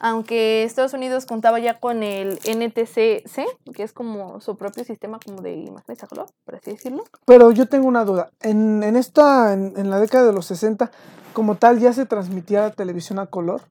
[0.00, 3.42] Aunque Estados Unidos contaba ya con el NTSC,
[3.74, 7.02] que es como su propio sistema como de imágenes a color, por así decirlo.
[7.24, 8.30] Pero yo tengo una duda.
[8.40, 10.90] En, en esta, en, en la década de los 60,
[11.32, 13.62] como tal, ya se transmitía la televisión a color.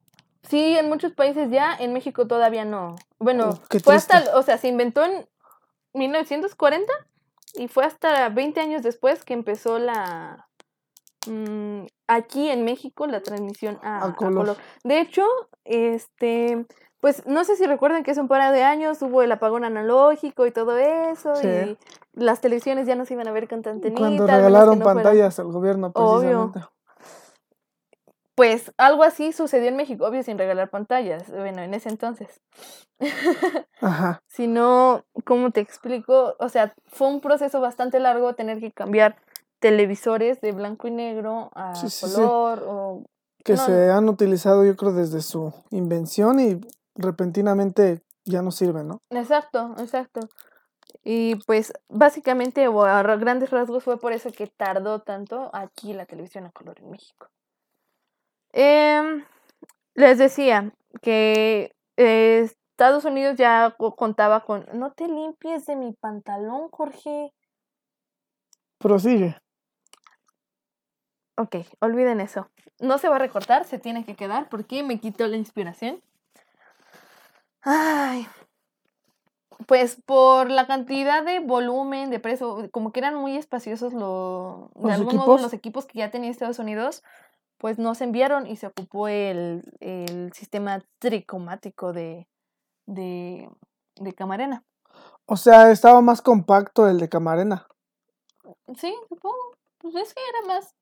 [0.49, 2.95] Sí, en muchos países ya, en México todavía no.
[3.19, 5.27] Bueno, Oh, fue hasta, o sea, se inventó en
[5.93, 6.91] 1940
[7.55, 10.46] y fue hasta 20 años después que empezó la
[11.27, 14.55] mm, aquí en México la transmisión a, A a color.
[14.83, 15.23] De hecho,
[15.65, 16.65] este,
[16.99, 20.45] pues no sé si recuerdan que hace un par de años hubo el apagón analógico
[20.45, 21.47] y todo eso Sí.
[21.47, 21.77] y
[22.13, 25.39] las televisiones ya no se iban a ver con tanta Cuando regalaron no fueran- pantallas
[25.39, 26.19] al gobierno, Obvio.
[26.19, 26.59] precisamente.
[28.35, 32.39] Pues algo así sucedió en México, obvio sin regalar pantallas, bueno, en ese entonces.
[33.81, 34.21] Ajá.
[34.27, 36.35] sino, ¿cómo te explico?
[36.39, 39.15] O sea, fue un proceso bastante largo tener que cambiar
[39.59, 42.13] televisores de blanco y negro a Sí, sí, sí.
[42.13, 43.03] color o
[43.43, 46.59] Que No, se han utilizado, yo creo, desde su invención y
[46.95, 48.99] repentinamente ya no sirven, ¿no?
[49.09, 50.19] exacto, exacto.
[51.03, 55.93] Y pues básicamente o a ra- grandes rasgos fue por eso que tardó tanto aquí
[55.93, 57.29] la televisión a color en México.
[58.53, 59.23] Em,
[59.95, 62.41] les decía que eh,
[62.71, 67.31] Estados Unidos ya co- contaba con no te limpies de mi pantalón, Jorge.
[68.79, 69.35] Prosigue.
[71.37, 72.49] Ok, olviden eso.
[72.79, 76.01] No se va a recortar, se tiene que quedar porque me quitó la inspiración.
[77.61, 78.27] Ay.
[79.65, 84.89] Pues por la cantidad de volumen, de precio, como que eran muy espaciosos lo, de
[84.89, 85.41] ¿Los algún modo equipos?
[85.41, 87.03] los equipos que ya tenía Estados Unidos,
[87.57, 92.27] pues no se enviaron y se ocupó el, el sistema tricomático de,
[92.85, 93.49] de,
[93.95, 94.63] de Camarena.
[95.25, 97.67] O sea, estaba más compacto el de Camarena.
[98.77, 99.57] Sí, supongo.
[99.79, 100.75] Pues es que era más,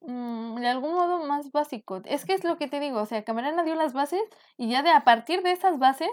[0.00, 2.00] mm, de algún modo más básico.
[2.04, 4.22] Es que es lo que te digo, o sea, Camarena dio las bases
[4.56, 6.10] y ya de a partir de esas bases,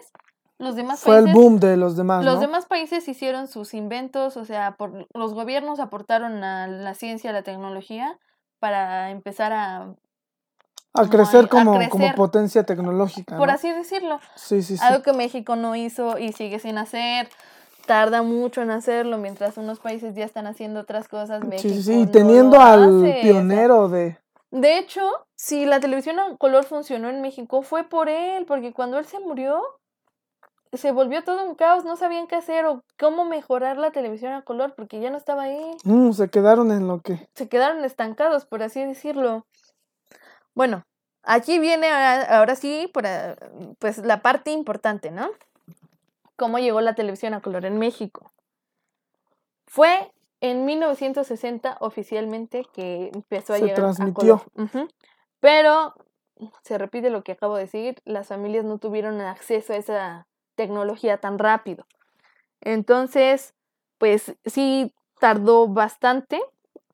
[0.58, 2.42] los demás Fue el países, boom de los demás, los ¿no?
[2.42, 7.34] demás países hicieron sus inventos, o sea, por, los gobiernos aportaron a la ciencia, a
[7.34, 8.18] la tecnología
[8.60, 9.96] para empezar a, A
[10.94, 13.54] como crecer a como, como potencia tecnológica, por ¿no?
[13.54, 14.84] así decirlo, Sí, sí, sí.
[14.84, 17.28] algo que México no hizo y sigue sin hacer.
[17.86, 21.44] Tarda mucho en hacerlo, mientras unos países ya están haciendo otras cosas.
[21.44, 22.06] México sí, sí.
[22.06, 24.18] No teniendo al hace, o sea, pionero de...
[24.52, 28.98] De hecho, si la televisión a color funcionó en México, fue por él, porque cuando
[28.98, 29.62] él se murió,
[30.74, 34.44] se volvió todo un caos, no sabían qué hacer o cómo mejorar la televisión a
[34.44, 35.78] color, porque ya no estaba ahí.
[35.84, 37.28] Mm, se quedaron en lo que...
[37.36, 39.46] Se quedaron estancados, por así decirlo.
[40.54, 40.86] Bueno,
[41.24, 43.36] aquí viene ahora, ahora sí, para,
[43.80, 45.30] pues la parte importante, ¿no?
[46.36, 48.32] ¿Cómo llegó la televisión a color en México?
[49.66, 54.14] Fue en 1960 oficialmente que empezó a Se llegar a transmitió.
[54.14, 54.42] color.
[54.56, 54.88] Ujú.
[55.40, 55.94] Pero
[56.64, 61.18] se repite lo que acabo de decir, las familias no tuvieron acceso a esa tecnología
[61.18, 61.86] tan rápido.
[62.62, 63.54] Entonces,
[63.98, 66.42] pues sí tardó bastante.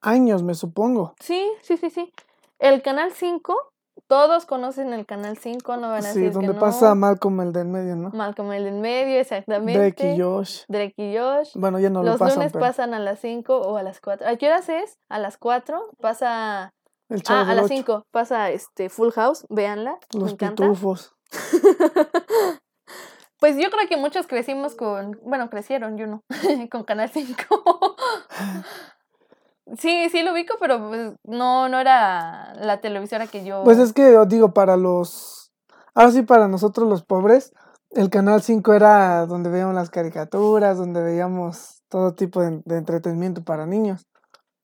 [0.02, 1.16] Años, me supongo.
[1.20, 2.14] Sí, sí, sí, sí.
[2.60, 3.71] El canal 5,
[4.12, 6.96] todos conocen el canal 5, no van a Sí, decir donde que pasa no.
[6.96, 8.10] Malcolm el de en medio, ¿no?
[8.10, 9.80] Malcolm el en medio, exactamente.
[9.80, 10.64] Drake y Josh.
[10.68, 11.52] Drake y Josh.
[11.56, 12.66] Bueno, ya no lo Los pasan, lunes pero...
[12.66, 14.28] pasan a las 5 o a las 4.
[14.28, 14.98] ¿A qué horas es?
[15.08, 16.74] A las 4 pasa...
[17.08, 20.34] El chavo Ah, a del las Ocho, 5 pasa este Full House, véanla, me Los
[20.34, 20.62] encanta.
[20.64, 21.16] pitufos.
[23.40, 26.22] Pues yo creo que muchos crecimos con, bueno, crecieron, yo no,
[26.70, 27.34] con Canal 5.
[29.78, 33.64] sí, sí lo ubico, pero pues, no, no era la televisora que yo...
[33.64, 35.52] Pues es que, digo, para los...
[35.94, 37.54] Ahora sí, para nosotros los pobres,
[37.90, 43.44] El canal 5 era donde veíamos las caricaturas, donde veíamos todo tipo de, de entretenimiento
[43.44, 44.08] para niños.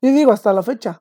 [0.01, 0.99] Y digo, hasta la fecha.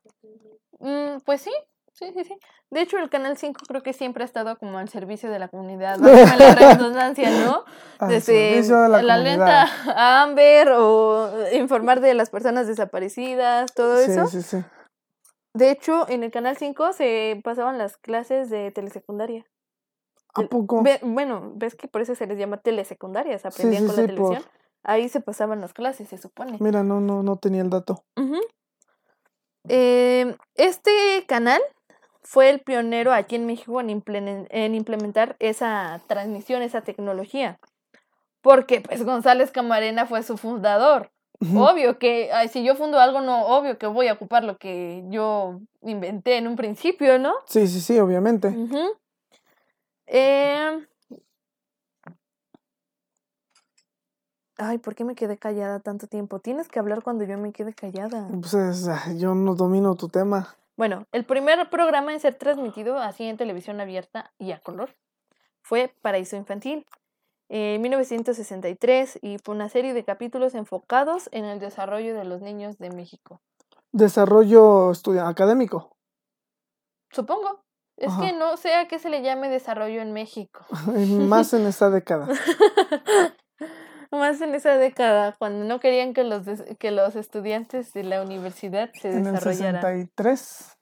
[0.79, 1.51] Mm, pues sí,
[1.97, 2.37] sí, sí, sí.
[2.69, 5.47] De hecho, el Canal 5 creo que siempre ha estado como al servicio de la
[5.47, 7.63] comunidad, la redundancia, ¿no?
[7.99, 13.73] Al Desde servicio de la la lenta a Amber o informar de las personas desaparecidas,
[13.73, 14.27] todo Sí, eso.
[14.27, 14.57] sí, sí.
[15.55, 19.45] De hecho, en el Canal 5 se pasaban las clases de telesecundaria.
[20.35, 20.83] ¿A poco?
[20.83, 24.01] Ve- bueno, ves que por eso se les llama telesecundarias, Sí, aprendían sí, con la
[24.03, 24.51] sí, por- televisión.
[24.83, 26.57] Ahí se pasaban las clases, se supone.
[26.59, 28.03] Mira, no, no, no tenía el dato.
[29.67, 31.61] Em, este canal
[32.27, 37.57] fue el pionero aquí en México en, implemen- en implementar esa transmisión, esa tecnología.
[38.41, 41.09] Porque pues González Camarena fue su fundador.
[41.55, 45.05] Obvio que ay, si yo fundo algo, no, obvio que voy a ocupar lo que
[45.07, 47.33] yo inventé en un principio, ¿no?
[47.45, 48.47] Sí, sí, sí, obviamente.
[50.07, 50.85] Em,
[54.57, 56.39] Ay, ¿por qué me quedé callada tanto tiempo?
[56.39, 58.27] Tienes que hablar cuando yo me quede callada.
[58.41, 60.55] Pues yo no domino tu tema.
[60.77, 64.95] Bueno, el primer programa en ser transmitido así en televisión abierta y a color
[65.63, 66.85] fue Paraíso Infantil
[67.49, 72.77] en 1963 y fue una serie de capítulos enfocados en el desarrollo de los niños
[72.77, 73.41] de México.
[73.91, 74.91] Desarrollo
[75.25, 75.97] académico.
[77.11, 77.63] Supongo.
[77.95, 78.21] Es Ajá.
[78.21, 80.63] que no sé a qué se le llame desarrollo en México.
[81.27, 82.27] Más en esta década.
[84.27, 86.43] Más en esa década, cuando no querían que los,
[86.79, 89.81] que los estudiantes de la universidad se En el desarrollaran.
[89.81, 90.77] 63.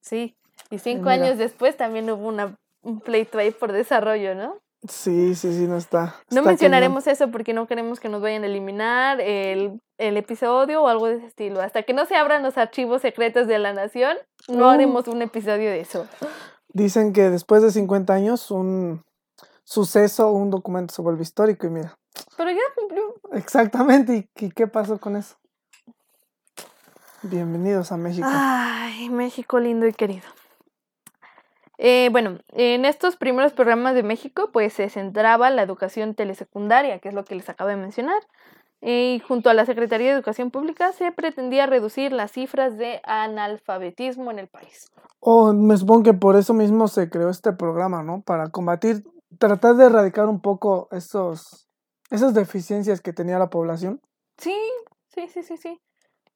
[0.00, 0.36] Sí,
[0.70, 1.12] y cinco mira.
[1.26, 4.56] años después también hubo una, un pleito ahí por desarrollo, ¿no?
[4.88, 6.16] Sí, sí, sí, no está.
[6.30, 10.82] No está mencionaremos eso porque no queremos que nos vayan a eliminar el, el episodio
[10.82, 11.60] o algo de ese estilo.
[11.60, 14.16] Hasta que no se abran los archivos secretos de la nación,
[14.48, 14.70] no Uh.
[14.70, 16.08] haremos un episodio de eso.
[16.72, 19.04] Dicen que después de 50 años, un
[19.64, 21.98] suceso, un documento se vuelve histórico y mira.
[22.36, 23.02] Pero ya cumplió.
[23.32, 24.28] Exactamente.
[24.36, 25.36] ¿Y, qué pasó con eso?
[27.22, 28.26] Bienvenidos a México.
[28.30, 30.26] Ay, México lindo y querido.
[31.76, 37.08] Eh, bueno, en estos primeros programas de México, pues se centraba la educación telesecundaria, que
[37.08, 38.22] es lo que les acabo de mencionar.
[38.82, 43.00] Eh, Y junto a la Secretaría de Educación Pública se pretendía reducir las cifras de
[43.04, 44.90] analfabetismo en el país.
[45.20, 48.22] O me supongo que por eso mismo se creó este programa, ¿no?
[48.22, 49.04] Para combatir,
[49.38, 51.68] tratar de erradicar un poco esos,
[52.10, 54.00] esas deficiencias que tenía la población.
[54.36, 54.56] Sí,
[55.14, 55.80] sí, sí, sí, sí.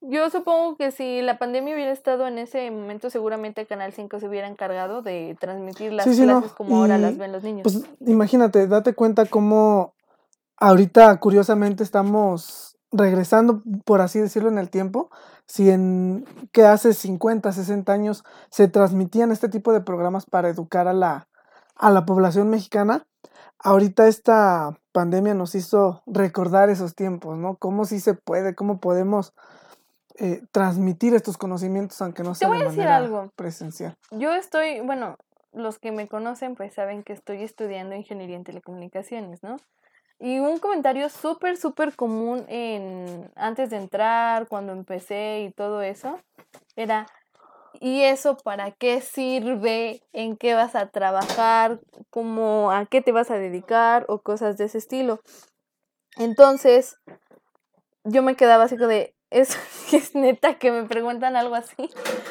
[0.00, 4.28] Yo supongo que si la pandemia hubiera estado en ese momento, seguramente Canal 5 se
[4.28, 7.62] hubiera encargado de transmitir las Sí, sí, no, clases como ahora las ven los niños.
[7.62, 9.94] Pues imagínate, date cuenta cómo
[10.58, 15.10] ahorita curiosamente estamos regresando, por así decirlo, en el tiempo.
[15.46, 20.86] Si en que hace 50, 60 años se transmitían este tipo de programas para educar
[20.86, 21.28] a la,
[21.76, 23.06] a la población mexicana,
[23.58, 27.56] ahorita esta pandemia nos hizo recordar esos tiempos, ¿no?
[27.56, 29.34] Cómo sí se puede, cómo podemos
[30.18, 33.32] eh, transmitir estos conocimientos aunque no sea voy de a decir manera algo.
[33.34, 33.96] presencial.
[34.12, 35.18] Yo estoy, bueno,
[35.52, 39.56] los que me conocen pues saben que estoy estudiando ingeniería en telecomunicaciones, ¿no?
[40.20, 46.20] Y un comentario súper, súper común en, antes de entrar, cuando empecé y todo eso,
[46.76, 47.08] era,
[47.80, 50.02] ¿y eso para qué sirve?
[50.12, 51.80] ¿En qué vas a trabajar?
[52.10, 54.04] ¿Cómo, a qué te vas a dedicar?
[54.08, 55.20] O cosas de ese estilo.
[56.16, 56.96] Entonces,
[58.04, 59.56] yo me quedaba así como de, ¿es,
[59.92, 61.90] es neta que me preguntan algo así?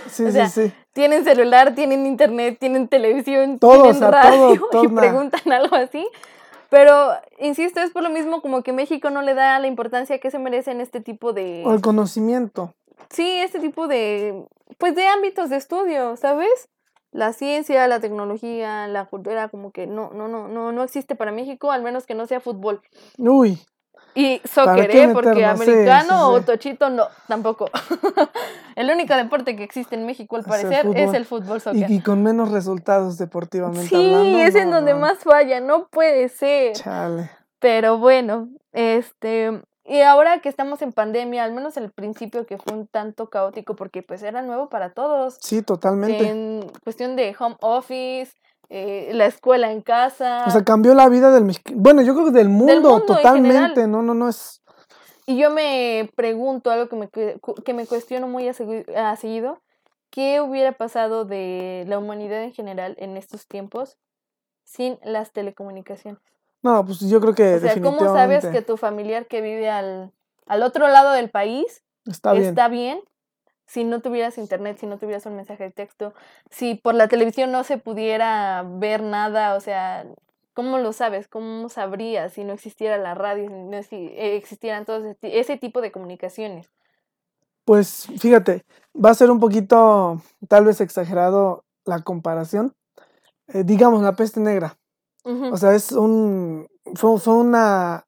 [0.09, 0.71] Sí, O sí, sea, sí.
[0.93, 6.07] tienen celular, tienen internet, tienen televisión, Todo, o tienen radio todo, y preguntan algo así.
[6.69, 10.31] Pero, insisto, es por lo mismo como que México no le da la importancia que
[10.31, 11.61] se merece en este tipo de...
[11.67, 12.73] O el conocimiento.
[13.09, 14.43] Sí, este tipo de...
[14.83, 16.67] Pues de ámbitos de estudio, ¿sabes?
[17.13, 21.31] La ciencia, la tecnología, la cultura, como que no, no, no, no, no existe para
[21.31, 22.81] México, al menos que no sea fútbol.
[23.17, 23.61] Uy,
[24.13, 25.07] Y soccer, ¿eh?
[25.13, 25.35] Porque?
[25.35, 26.45] Sí, americano sí, o sí.
[26.47, 27.69] tochito no, tampoco.
[28.75, 31.89] el único deporte que existe en México, al Es el parecer, es el fútbol soccer.
[31.89, 34.37] y, y con menos resultados deportivamente Sí, hablando.
[34.39, 36.73] es en donde no, más falla, no puede ser.
[36.73, 37.31] Chale.
[37.59, 42.73] Pero bueno, este, y ahora que estamos en pandemia, al menos al principio que fue
[42.77, 46.27] un tanto caótico porque pues era nuevo para todos, Sí, totalmente.
[46.27, 48.31] en cuestión de home office,
[48.69, 51.77] eh, la escuela en casa, O sea, cambió la vida del mexicano.
[51.79, 53.87] Bueno, yo creo que del mundo, mundo en totalmente.
[53.87, 54.61] No, no, no es.
[55.25, 58.53] y yo me pregunto algo que me, que me cuestiono muy a
[58.95, 59.61] a seguido,
[60.09, 63.97] ¿qué hubiera pasado de la humanidad en general en estos tiempos
[64.63, 66.21] sin las telecomunicaciones?
[66.63, 70.11] No, pues yo creo que O sea, ¿cómo sabes que tu familiar que vive al,
[70.47, 72.45] al otro lado del país está bien.
[72.45, 72.99] está bien
[73.65, 76.13] si no tuvieras internet, si no tuvieras un mensaje de texto,
[76.49, 80.05] si por la televisión no se pudiera ver nada, o sea,
[80.53, 81.27] ¿Cómo lo sabes?
[81.27, 85.91] ¿Cómo sabrías si no existiera la radio, si no si existieran todos ese tipo de
[85.91, 86.69] comunicaciones?
[87.65, 92.75] Pues fíjate, va a ser un poquito tal vez exagerado la comparación.
[93.47, 94.77] Eh, digamos, la peste negra.
[95.23, 96.67] O sea, es un.
[96.95, 98.05] Fue, fue una.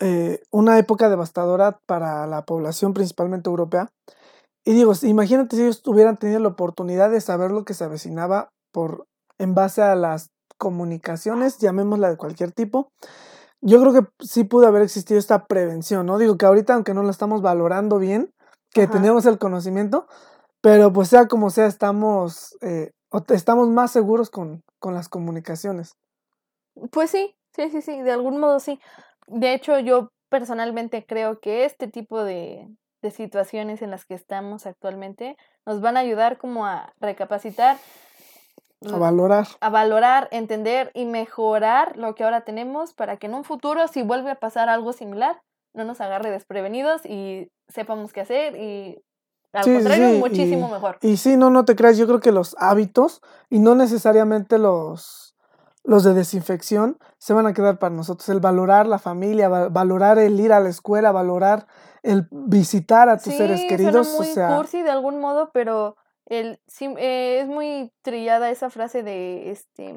[0.00, 3.88] Eh, una época devastadora para la población, principalmente europea.
[4.64, 8.50] Y digo, imagínate si ellos hubieran tenido la oportunidad de saber lo que se avecinaba
[8.72, 9.06] por,
[9.38, 12.88] en base a las comunicaciones, llamémosla de cualquier tipo.
[13.60, 16.18] Yo creo que sí pudo haber existido esta prevención, ¿no?
[16.18, 18.30] Digo que ahorita, aunque no la estamos valorando bien,
[18.72, 20.06] que tenemos el conocimiento,
[20.60, 22.90] pero pues sea como sea, estamos, eh,
[23.28, 25.96] estamos más seguros con, con las comunicaciones.
[26.90, 28.78] Pues sí, sí, sí, sí, de algún modo sí.
[29.26, 32.68] De hecho, yo personalmente creo que este tipo de,
[33.00, 37.78] de situaciones en las que estamos actualmente nos van a ayudar como a recapacitar
[38.92, 39.46] a valorar.
[39.58, 44.02] A valorar, entender y mejorar lo que ahora tenemos para que en un futuro, si
[44.02, 45.40] vuelve a pasar algo similar,
[45.72, 49.02] no nos agarre desprevenidos y sepamos qué hacer y
[49.54, 50.98] al contrario, muchísimo mejor.
[51.00, 55.36] Y sí, no, no te creas, yo creo que los hábitos y no necesariamente los,
[55.84, 58.28] los de desinfección se van a quedar para nosotros.
[58.28, 61.66] El valorar la familia, valorar el ir a la escuela, valorar
[62.02, 64.08] el visitar a tus seres queridos.
[64.08, 68.70] Suena muy o sea, cursi de algún modo, pero el, eh, es muy trillada esa
[68.70, 69.94] frase de este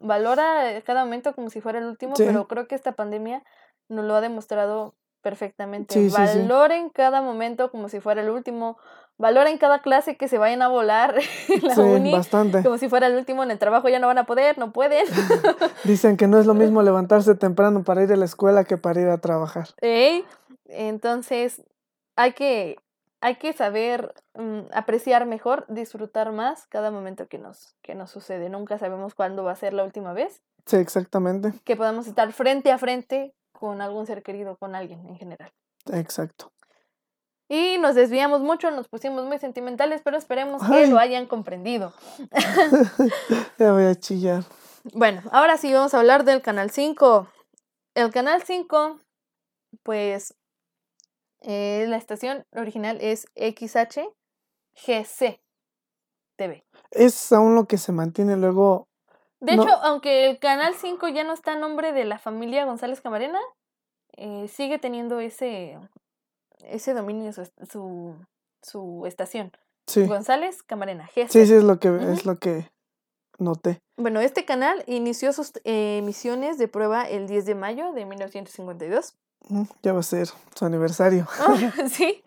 [0.00, 3.42] valora cada momento como si fuera el último, pero creo que esta pandemia
[3.88, 6.08] nos lo ha demostrado perfectamente.
[6.08, 8.78] Valoren cada momento como si fuera el último.
[9.18, 11.14] Valoren cada clase que se vayan a volar
[11.48, 12.12] en la uni.
[12.12, 12.62] Bastante.
[12.62, 15.06] Como si fuera el último en el trabajo, ya no van a poder, no pueden.
[15.84, 19.00] Dicen que no es lo mismo levantarse temprano para ir a la escuela que para
[19.00, 19.68] ir a trabajar.
[20.68, 21.62] Entonces,
[22.16, 22.76] hay que
[23.20, 28.48] hay que saber mm, apreciar mejor, disfrutar más cada momento que nos, que nos sucede.
[28.48, 30.42] Nunca sabemos cuándo va a ser la última vez.
[30.66, 31.52] Sí, exactamente.
[31.64, 35.52] Que podamos estar frente a frente con algún ser querido, con alguien en general.
[35.92, 36.50] Exacto.
[37.48, 41.92] Y nos desviamos mucho, nos pusimos muy sentimentales, pero esperemos que lo hayan comprendido.
[43.58, 44.44] ya voy a chillar.
[44.94, 47.28] Bueno, ahora sí vamos a hablar del Canal 5.
[47.96, 49.00] El Canal 5,
[49.82, 50.34] pues
[51.40, 54.10] eh, la estación original es XHGC
[56.36, 56.64] TV.
[56.92, 58.89] Es aún lo que se mantiene luego.
[59.40, 63.00] De hecho, aunque el canal 5 ya no está a nombre de la familia González
[63.00, 63.40] Camarena,
[64.16, 65.78] eh, sigue teniendo ese,
[66.64, 68.16] ese dominio su, su,
[68.62, 69.52] su estación.
[69.86, 70.06] Sí.
[70.06, 71.08] González Camarena.
[71.14, 72.70] Sí, sí, es lo que, es lo que
[73.38, 73.80] noté.
[73.96, 79.16] Bueno, este canal inició sus eh, emisiones de prueba el 10 de mayo de 1952.
[79.82, 81.26] Ya va a ser su aniversario.
[81.38, 81.56] Ah,
[81.90, 82.22] sí.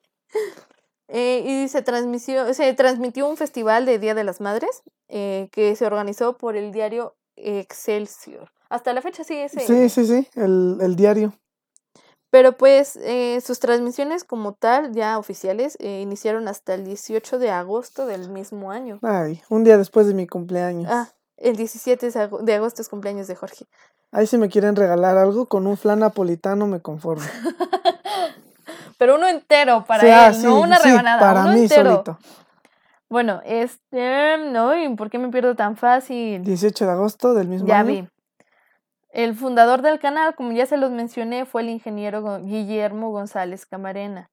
[1.07, 5.75] Eh, y se transmitió, se transmitió un festival de Día de las Madres eh, que
[5.75, 8.51] se organizó por el diario Excelsior.
[8.69, 9.59] Hasta la fecha sigue ese.
[9.59, 11.33] Sí, sí, sí, el, el diario.
[12.31, 18.07] Pero pues eh, sus transmisiones como tal, ya oficiales, iniciaron hasta el 18 de agosto
[18.07, 18.97] del mismo año.
[19.03, 20.89] Ay, un día después de mi cumpleaños.
[20.91, 22.09] Ah, el 17
[22.41, 23.65] de agosto es cumpleaños de Jorge.
[24.11, 27.25] Ahí si me quieren regalar algo, con un flan napolitano me conformo.
[29.03, 31.19] Pero uno entero para ah, él, no una rebanada.
[31.19, 32.17] Para mí solito.
[33.09, 36.41] Bueno, este, no, ¿y por qué me pierdo tan fácil?
[36.41, 37.75] 18 de agosto del mismo año.
[37.75, 38.07] Ya vi.
[39.09, 44.31] El fundador del canal, como ya se los mencioné, fue el ingeniero Guillermo González Camarena.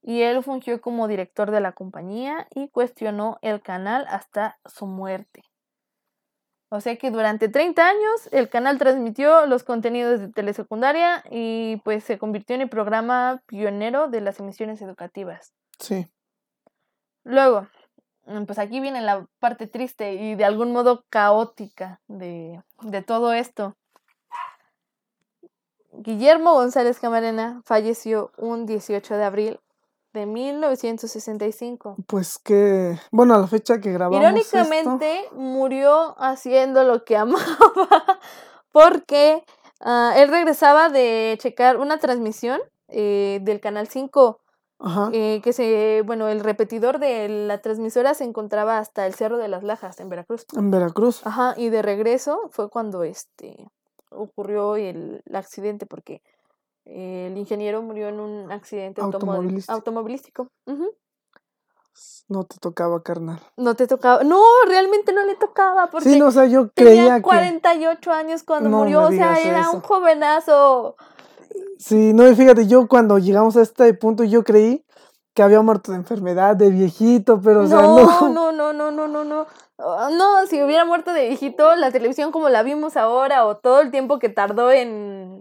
[0.00, 5.42] Y él fungió como director de la compañía y cuestionó el canal hasta su muerte.
[6.74, 12.02] O sea que durante 30 años el canal transmitió los contenidos de telesecundaria y pues
[12.02, 15.52] se convirtió en el programa pionero de las emisiones educativas.
[15.78, 16.10] Sí.
[17.24, 17.68] Luego,
[18.24, 23.34] mm, pues aquí viene la parte triste y de algún modo caótica de, de todo
[23.34, 23.76] esto.
[25.92, 29.60] Guillermo González Camarena falleció un 18 de abril
[30.12, 31.96] de 1965.
[32.06, 38.20] Pues que, bueno, a la fecha que grabamos Irónicamente murió haciendo lo que amaba,
[38.72, 39.44] porque
[39.80, 44.38] ah, él regresaba de checar una transmisión eh, del Canal 5.
[44.84, 45.10] Ajá.
[45.12, 49.46] Eh, que se, bueno, el repetidor de la transmisora se encontraba hasta el Cerro de
[49.46, 50.44] las Lajas, en Veracruz.
[50.56, 51.24] En Veracruz.
[51.24, 53.70] Ajá, y de regreso fue cuando este
[54.10, 56.20] ocurrió el accidente, porque
[56.84, 60.48] el ingeniero murió en un accidente automovilístico.
[62.28, 63.40] No te tocaba, carnal.
[63.56, 64.24] No te tocaba.
[64.24, 65.88] No, realmente no le tocaba.
[65.90, 69.02] Porque sí, no, o sea, yo creía tenía 48 años cuando murió.
[69.02, 70.96] O sea, era un jovenazo.
[71.78, 74.84] Sí, no, y fíjate, yo cuando llegamos a este punto, yo creí
[75.34, 78.28] que había muerto de enfermedad, de viejito, pero o sea, no.
[78.30, 79.46] No, no, no, no, no, no.
[79.78, 83.90] No, si hubiera muerto de viejito, la televisión como la vimos ahora o todo el
[83.90, 85.40] tiempo que tardó en,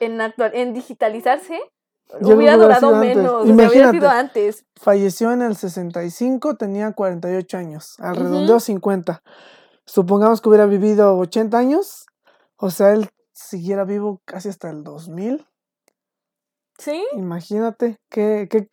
[0.00, 1.58] en, actual, en digitalizarse,
[2.10, 4.64] Ya no hubiera durado menos, o sea, hubiera sido antes.
[4.76, 8.60] Falleció en el 65, tenía 48 años, al redondeo Ujú.
[8.64, 9.22] 50.
[9.84, 12.06] Supongamos que hubiera vivido 80 años,
[12.56, 15.46] o sea, él siguiera vivo casi hasta el 2000.
[16.78, 18.68] Sí, Imagínate qué, qué,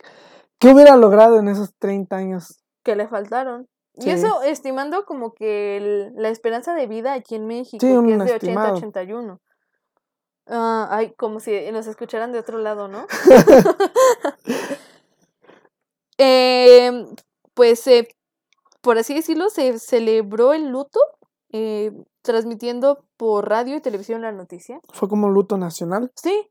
[0.60, 2.60] qué hubiera logrado en esos 30 años.
[2.84, 3.68] que le faltaron.
[3.98, 4.10] Sí.
[4.10, 7.94] Y eso estimando como que el- la esperanza de vida aquí en México, Sí, que
[7.94, 8.76] es de 80 a estimado.
[8.76, 9.40] 81.
[10.48, 13.08] Ah, ay, como si nos escucharan de otro lado, ¿no?
[16.18, 17.08] Em,
[17.56, 18.08] pues, eh,
[18.82, 21.00] por así decirlo, se celebró el luto
[21.52, 21.91] eh,
[22.22, 24.80] transmitiendo por radio y televisión la noticia.
[24.91, 26.12] Fue como luto nacional.
[26.16, 26.50] Sí.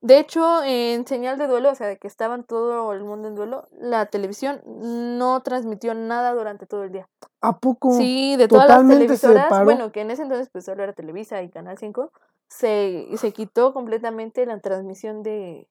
[0.00, 3.34] De hecho, en señal de duelo, o sea, de que estaban todo el mundo en
[3.34, 7.08] duelo, la televisión no transmitió nada durante todo el día.
[7.40, 7.96] ¿A poco?
[7.96, 10.92] Sí, de todas las totalmente se televisoras, bueno, que en ese entonces pues solo era
[10.92, 12.12] Televisa y Canal 5,
[12.58, 15.68] se, se quitó completamente la transmisión de...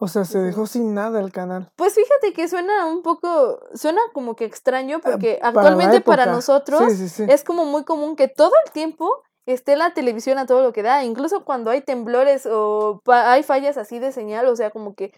[0.00, 1.72] O sea, se dejó sin nada el canal.
[1.74, 6.00] Pues fíjate que suena un poco, suena como que extraño porque Ah, Para la actualmente
[6.00, 7.26] para nosotros Sí, sí, sí.
[7.28, 10.82] es como muy común que todo el tiempo esté la televisión a todo lo que
[10.82, 15.12] da, incluso cuando hay temblores o hay fallas así de señal, o sea, como que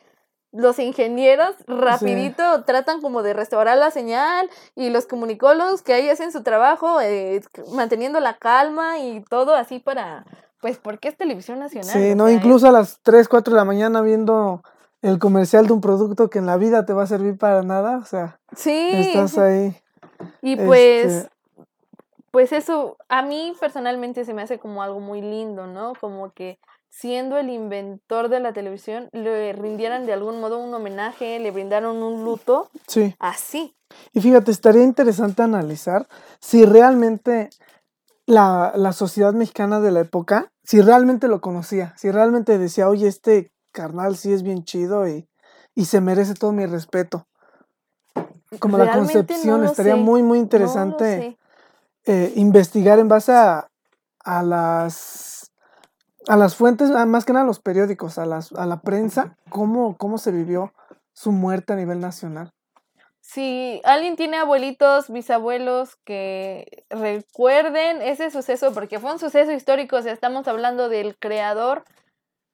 [0.52, 6.32] los ingenieros rapidito tratan como de restaurar la señal y los comunicólogos que ahí hacen
[6.32, 7.42] su trabajo eh,
[7.72, 10.24] manteniendo la calma y todo así para,
[10.60, 11.90] pues porque es televisión nacional.
[11.90, 14.62] Sí, no, sea, incluso a las 3, 4 de la mañana viendo
[15.02, 17.98] el comercial de un producto que en la vida te va a servir para nada.
[17.98, 19.76] O sea, Sí, estás ahí.
[20.42, 21.12] y pues...
[21.12, 21.30] este,
[22.30, 25.94] Pues eso, a mí personalmente se me hace como algo muy lindo, ¿no?
[26.00, 26.58] Como que
[26.88, 32.02] siendo el inventor de la televisión, le rindieran de algún modo un homenaje, le brindaron
[32.02, 33.14] un luto sí.
[33.18, 33.74] así.
[34.12, 36.06] Y fíjate, estaría interesante analizar
[36.40, 37.50] si realmente
[38.30, 43.08] la, la sociedad mexicana de la época, si realmente lo conocía, si realmente decía, oye,
[43.08, 45.28] este carnal sí es bien chido y,
[45.74, 47.26] y se merece todo mi respeto.
[48.58, 51.36] Como la Realmente concepción, estaría sé, muy, muy interesante
[52.06, 53.68] eh, investigar en base a,
[54.24, 55.50] a las
[56.28, 59.36] a las fuentes, a- más que nada a los periódicos, a las, a la prensa,
[59.48, 60.72] cómo, cómo se vivió
[61.12, 62.52] su muerte a nivel nacional.
[63.32, 70.02] Si alguien tiene abuelitos, bisabuelos que recuerden ese suceso, porque fue un suceso histórico, o
[70.02, 71.84] sea, estamos hablando del creador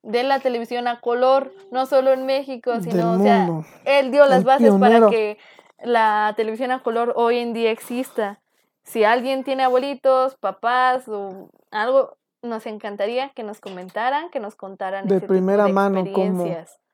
[0.02, 3.48] de la televisión a color, no solo en México, sino, o sea,
[3.86, 5.06] él dio las El bases pionero.
[5.06, 5.38] para que
[5.82, 8.40] la televisión a color hoy en día exista.
[8.84, 15.06] Si alguien tiene abuelitos, papás o algo, nos encantaría que nos comentaran, que nos contaran
[15.08, 16.44] De ese tipo primera de mano cómo-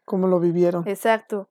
[0.05, 0.87] cómo lo vivieron.
[0.87, 1.49] Exacto.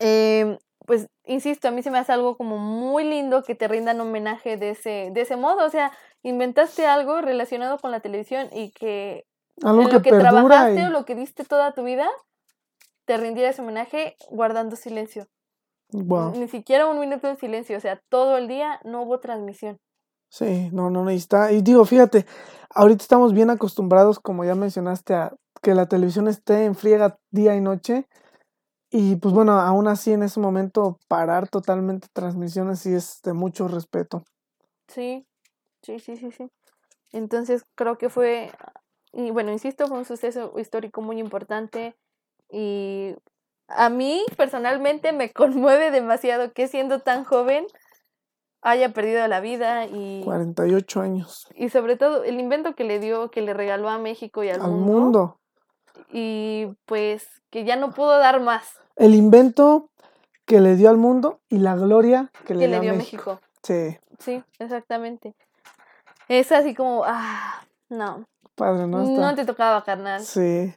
[0.00, 0.58] Em,
[0.90, 4.56] pues insisto, a mí se me hace algo como muy lindo que te rindan homenaje
[4.56, 5.64] de ese, de ese modo.
[5.64, 5.92] O sea,
[6.24, 9.24] inventaste algo relacionado con la televisión y que
[9.62, 12.08] Algo en que, lo que trabajaste y o lo que diste toda tu vida,
[13.04, 15.28] te rindiera ese homenaje guardando silencio.
[15.92, 16.32] wow.
[16.34, 17.76] Ni siquiera un minuto de silencio.
[17.76, 19.78] O sea, todo el día no hubo transmisión.
[20.28, 21.52] Sí, no, no, está.
[21.52, 22.26] Y digo, fíjate,
[22.74, 27.54] ahorita estamos bien acostumbrados, como ya mencionaste, a que la televisión esté en friega día
[27.54, 28.08] y noche.
[28.90, 33.68] Y pues bueno, aún así en ese momento parar totalmente transmisiones sí es de mucho
[33.68, 34.24] respeto.
[34.88, 35.26] Sí,
[35.82, 36.50] sí, sí, sí, sí.
[37.12, 38.52] Entonces creo que fue,
[39.12, 41.94] y bueno, insisto, fue un suceso histórico muy importante
[42.50, 43.14] y
[43.68, 47.66] a mí personalmente me conmueve demasiado que siendo tan joven
[48.62, 51.48] haya perdido la vida y, 48 años.
[51.54, 54.60] y sobre todo el invento que le dio, que le regaló a México y al,
[54.60, 55.40] Al mundo, mundo.
[56.12, 59.90] y pues que ya no pudo dar más El invento
[60.46, 62.94] que le dio al mundo y la gloria que le que dio, le a dio
[62.94, 63.30] México.
[63.34, 63.40] México.
[63.62, 65.34] Sí, Sí, exactamente.
[66.28, 68.24] Es así como, ah, no,
[68.54, 69.02] padre, ¿no?
[69.02, 70.20] Está- no te tocaba, carnal.
[70.20, 70.74] Sí,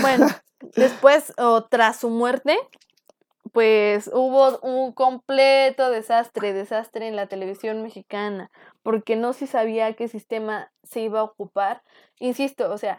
[0.00, 0.26] Bueno,
[0.76, 2.58] después o tras su muerte,
[3.52, 8.50] pues hubo un completo desastre, desastre en la televisión mexicana,
[8.82, 11.82] porque no se sabía qué sistema se iba a ocupar.
[12.18, 12.98] Insisto, o sea,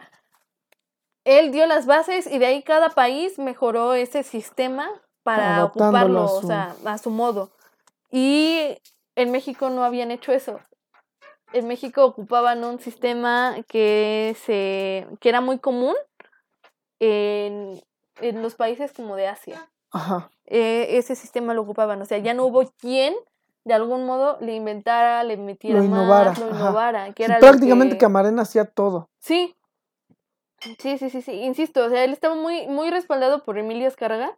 [1.24, 4.90] él dio las bases y de ahí cada país mejoró ese sistema
[5.22, 7.50] para Adaptándolo a ocuparlo, o su- sea, a su modo.
[8.10, 8.78] Y
[9.16, 10.60] en México no habían hecho eso.
[11.52, 15.94] En México ocupaban un sistema que se que era muy común
[17.00, 17.80] en,
[18.20, 19.68] en los países como de Asia.
[19.92, 20.30] ajá.
[20.46, 23.14] Eh, ese sistema lo ocupaban, o sea, ya no hubo quien
[23.64, 26.54] de algún modo le inventara, le metiera Lo innovara, más, lo ajá.
[26.60, 29.08] innovara, que Sí, era lo prácticamente que- Camarena hacía todo.
[29.20, 29.54] Sí.
[30.78, 31.32] Sí, sí, sí, sí.
[31.32, 34.36] Insisto, o sea, él estaba muy, muy respaldado por Emilio Escarga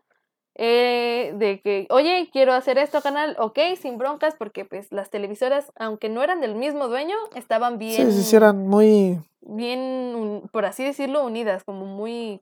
[0.54, 5.70] eh, de que, oye, quiero hacer esto canal, ok, sin broncas, porque pues las televisoras,
[5.76, 8.10] aunque no eran del mismo dueño, estaban bien...
[8.10, 9.18] Sí, sí, eran muy...
[9.40, 12.40] Bien, por así decirlo, unidas, como muy...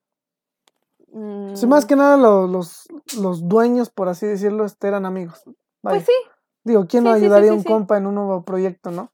[1.55, 2.89] Sí, más mm, que nada los, los,
[3.21, 5.43] los dueños, por así decirlo, este, eran amigos.
[5.83, 5.99] Vaya.
[5.99, 6.31] Pues sí,
[6.65, 9.13] Digo, ¿quién no sí, sí, ayudaría a sí, un compa en un nuevo proyecto, no?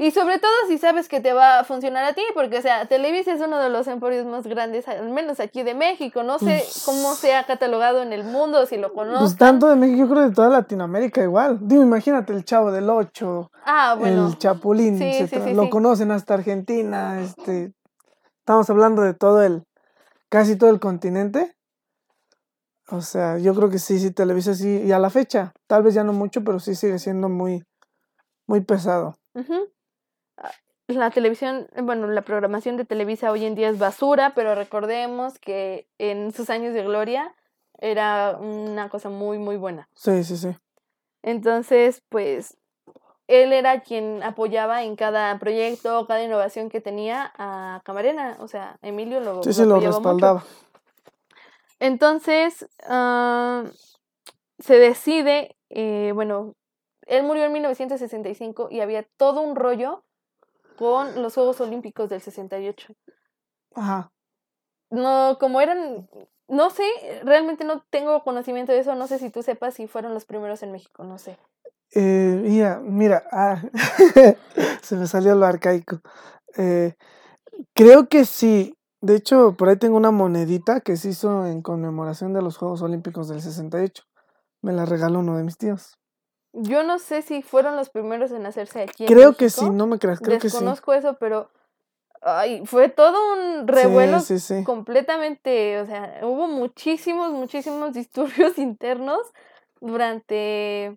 [0.00, 2.86] Y sobre todo si sabes que te va a funcionar a ti, porque, o sea,
[2.86, 6.22] Televisa es uno de los emporios más grandes, al menos aquí de México.
[6.22, 9.36] No sé Pues- cómo se ha catalogado en el mundo, si lo Pues conozco.
[9.36, 11.58] tanto de México, yo creo de toda Latinoamérica igual.
[11.62, 14.28] Digo, imagínate el Chavo del Ocho, Ah, bueno.
[14.28, 15.44] el Chapulín, Sí, sí, etcétera.
[15.46, 17.72] sí, lo conocen hasta Argentina, este...
[18.38, 19.64] Estamos hablando de todo el...
[20.28, 21.56] casi todo el continente.
[22.90, 25.92] O sea, yo creo que sí, sí, Televisa sí, y a la fecha, tal vez
[25.94, 27.64] ya no mucho, pero sí sigue siendo muy,
[28.46, 29.16] muy pesado.
[29.34, 29.42] Ah,
[30.88, 35.86] La televisión, bueno, la programación de Televisa hoy en día es basura, pero recordemos que
[35.98, 37.34] en sus años de gloria
[37.78, 39.86] era una cosa muy, muy buena.
[39.94, 40.56] Sí, sí, sí.
[41.22, 42.56] Entonces, pues,
[43.26, 48.38] él era quien apoyaba en cada proyecto, cada innovación que tenía a Camarena.
[48.40, 49.88] O sea, Emilio lo, Sí, sí, lo mucho.
[49.88, 50.42] respaldaba.
[51.80, 53.64] Entonces, ah,
[54.58, 56.54] se decide, eh, bueno,
[57.06, 60.02] él murió en 1965 y había todo un rollo
[60.78, 62.94] con los Juegos Olímpicos del 68.
[63.74, 64.12] Ajá.
[64.90, 66.08] No, como eran,
[66.46, 66.84] no sé,
[67.24, 70.62] realmente no tengo conocimiento de eso, no sé si tú sepas si fueron los primeros
[70.62, 71.36] en México, no sé.
[71.94, 73.60] Eh, mira, mira, ah,
[74.82, 76.00] se me salió lo arcaico.
[76.56, 76.94] Eh,
[77.74, 78.74] creo que sí.
[79.00, 82.82] De hecho, por ahí tengo una monedita que se hizo en conmemoración de los Juegos
[82.82, 84.04] Olímpicos del 68.
[84.62, 85.97] Me la regaló uno de mis tíos.
[86.62, 89.86] Yo no sé si fueron los primeros en hacerse aquí en Creo que sí, no
[89.86, 90.56] me creas, creo que sí.
[90.56, 91.50] Eso, pero
[92.22, 94.64] ay, fue todo un revuelo Sí, sí, sí.
[94.64, 99.20] completamente, o sea, hubo muchísimos, muchísimos disturbios internos
[99.80, 100.96] durante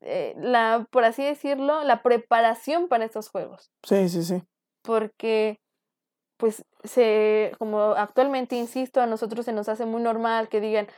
[0.00, 4.42] eh, la, por así decirlo, la preparación para estos juegos, Sí, sí, sí.
[4.82, 5.58] porque
[6.36, 10.88] pues se, como actualmente insisto, a nosotros se nos hace muy normal que digan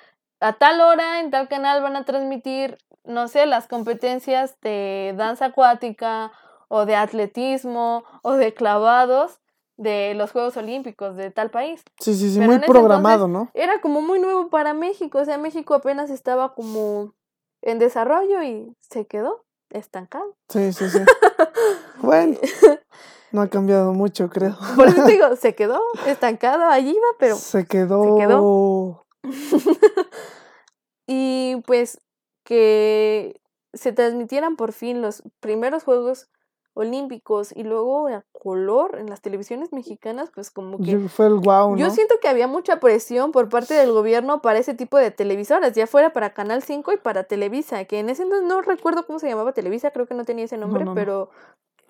[0.45, 5.47] a tal hora en tal canal van a transmitir, no sé, las competencias de danza
[5.47, 6.33] acuática
[6.69, 9.41] o de atletismo o de clavados
[9.79, 11.83] de los Juegos Olímpicos de tal país.
[11.99, 13.51] Sí, sí, sí, Pero muy programado, ¿no?
[13.55, 17.15] Era como muy nuevo para México, o sea, México apenas estaba como
[17.63, 20.37] en desarrollo y se quedó estancado.
[20.51, 20.99] Sí, sí, sí.
[22.03, 22.37] Bueno,
[23.33, 24.59] no ha cambiado mucho, creo.
[24.77, 29.04] Por eso te digo, se quedó estancado, allí iba, pero Se quedó.
[31.07, 32.01] y pues
[32.45, 33.41] que
[33.73, 36.29] se transmitieran por fin los primeros Juegos
[36.77, 41.35] Olímpicos y luego a color en las televisiones mexicanas, pues como que Yo- Fue el
[41.35, 45.13] wow, yo siento que había mucha presión por parte del gobierno para ese tipo de
[45.13, 49.07] televisoras, ya fuera para Canal 5 y para Televisa, que en ese entonces no recuerdo
[49.07, 50.95] cómo se llamaba Televisa, creo que no tenía ese nombre, no, no.
[50.97, 51.31] pero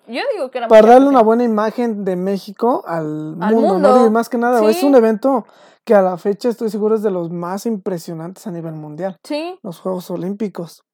[0.06, 3.88] yo digo que era Para darle una buena imagen de México al, Al mundo, mundo,
[4.00, 4.06] ¿no?
[4.06, 5.46] Y más que nada, es un evento
[5.84, 9.58] que a la fecha estoy seguro es de los más impresionantes a nivel mundial, Sí,
[9.62, 10.84] los Juegos Olímpicos.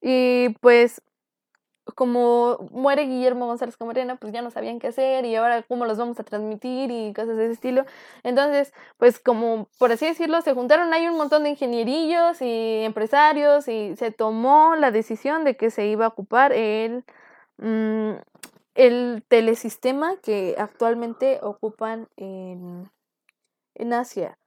[0.00, 1.02] y pues
[1.96, 5.98] como muere Guillermo González Camarena, pues ya no sabían qué hacer y ahora cómo los
[5.98, 7.84] vamos a transmitir y cosas de ese estilo.
[8.22, 13.66] Entonces, pues como por así decirlo, se juntaron ahí un montón de ingenierillos y empresarios
[13.68, 17.04] y se tomó la decisión de que se iba a ocupar el,
[17.58, 18.12] mm,
[18.74, 22.90] el telesistema que actualmente ocupan en,
[23.74, 24.38] en Asia.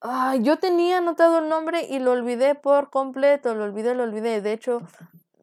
[0.00, 4.40] Ay, yo tenía anotado el nombre y lo olvidé por completo, lo olvidé, lo olvidé.
[4.40, 4.80] De hecho,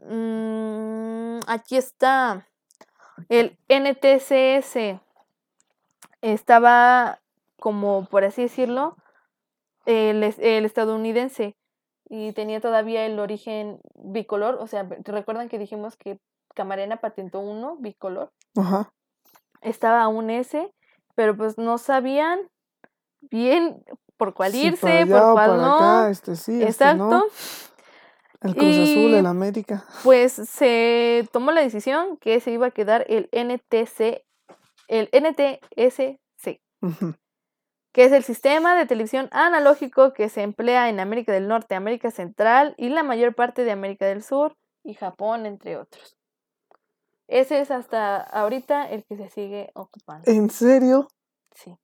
[0.02, 2.48] mm, aquí está
[3.30, 5.00] el NTCS.
[6.22, 7.20] Estaba
[7.60, 8.98] como, por así decirlo,
[9.86, 11.56] el, el estadounidense
[12.10, 14.58] y tenía todavía el origen bicolor.
[14.60, 16.20] O sea, ¿recuerdan que dijimos que
[16.56, 18.32] Camarena patentó uno bicolor?
[18.56, 18.92] Ajá.
[19.62, 20.74] Estaba aún ese,
[21.16, 22.50] pero pues no sabían
[23.22, 23.84] bien
[24.18, 25.76] por cuál Sí, irse, para por allá cuál para no.
[25.76, 26.98] acá, este sí, este Exacto.
[27.10, 27.24] no.
[28.42, 29.84] El Cruz Azul, el América.
[30.04, 34.24] Pues se tomó la decisión que se iba a quedar el NTC,
[34.88, 36.20] el NTSC,
[37.94, 42.12] que es el sistema de televisión analógico que se emplea en América del Norte, América
[42.12, 46.16] Central y la mayor parte de América del Sur y Japón, entre otros.
[47.28, 50.30] Ese es hasta ahorita el que se sigue ocupando.
[50.32, 51.08] ¿En serio?
[51.56, 51.76] Sí.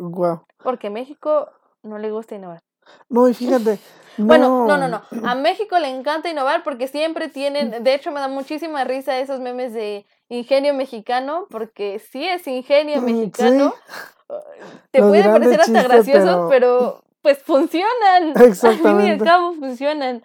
[0.00, 0.44] Wow.
[0.62, 1.48] Porque México
[1.82, 2.62] no le gusta innovar.
[3.08, 3.78] No, y fíjate.
[4.16, 5.00] Bueno, no, no, no.
[5.24, 7.30] A México le encanta innovar porque siempre Mm.
[7.30, 12.46] tienen, de hecho me da muchísima risa esos memes de ingenio mexicano, porque sí es
[12.46, 13.72] ingenio Mm, mexicano.
[13.86, 14.34] sí.
[14.90, 17.02] Te puede parecer hasta gracioso, pero...
[17.22, 18.32] pues funcionan.
[18.34, 19.24] Al fin y al Exactamente.
[19.24, 20.22] cabo funcionan.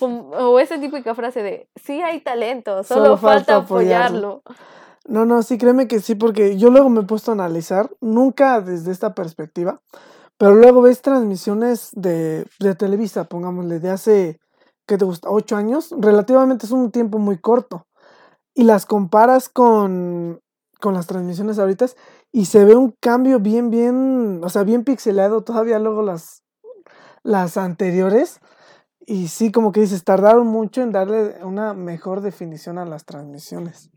[0.00, 4.42] O esa típica frase de, sí hay talento, solo, Solo falta, falta apoyarlo".
[4.44, 4.60] apoyarlo.
[5.10, 8.60] No, no, sí, créeme que sí, porque yo luego me he puesto a analizar, nunca
[8.60, 9.80] desde esta perspectiva,
[10.38, 14.38] pero luego ves transmisiones de, de Televisa, pongámosle, de hace,
[14.86, 15.28] ¿qué te gusta?
[15.30, 17.88] Ocho años, relativamente es un tiempo muy corto,
[18.54, 20.40] y las comparas con,
[20.80, 21.86] con las transmisiones ahorita
[22.32, 26.44] y se ve un cambio bien, bien, o sea, bien pixelado todavía luego las,
[27.24, 28.40] las anteriores,
[29.06, 33.90] y sí, como que dices, tardaron mucho en darle una mejor definición a las transmisiones.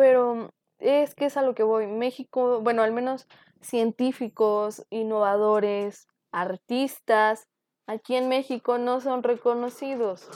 [0.00, 1.86] Pero es que es a lo que voy.
[1.86, 3.28] México, bueno, al menos
[3.60, 7.48] científicos, innovadores, artistas,
[7.86, 10.26] aquí en México no son reconocidos.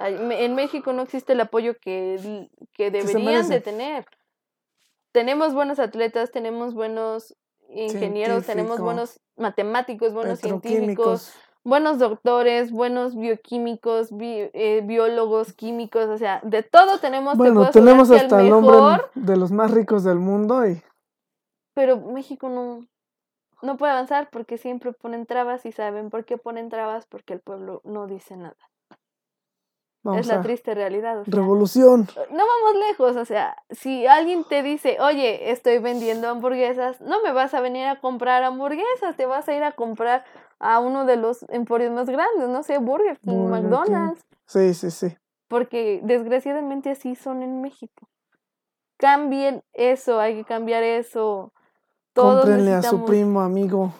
[0.00, 4.04] En México no existe el apoyo que, que deberían de tener.
[5.12, 7.36] Tenemos buenos atletas, tenemos buenos
[7.68, 11.32] ingenieros, tenemos buenos matemáticos, buenos científicos.
[11.68, 17.34] Buenos doctores, buenos bioquímicos, bi- eh, biólogos, químicos, o sea, de todo tenemos.
[17.34, 20.82] te Bueno, tenemos el hasta el hombre mejor, de los más ricos del mundo y
[21.74, 22.86] pero México no,
[23.62, 27.40] no puede avanzar porque siempre ponen trabas y saben por qué ponen trabas porque el
[27.40, 28.56] pueblo no dice nada.
[30.02, 31.20] Vamos es la triste realidad.
[31.20, 32.08] o sea, revolución.
[32.30, 37.32] no vamos lejos, o sea, si alguien te dice, oye, estoy vendiendo hamburguesas, no me
[37.32, 40.24] vas a venir a comprar hamburguesas, te vas a ir a comprar
[40.60, 43.68] a uno de los emporios más grandes, no sé, Burger King, Burger King.
[43.70, 45.16] McDonald's, Sí, sí, sí.
[45.48, 48.08] porque desgraciadamente así son en México.
[48.96, 51.52] Cambien eso, hay que cambiar eso.
[52.12, 53.92] Todos Cómprenle a su primo, amigo,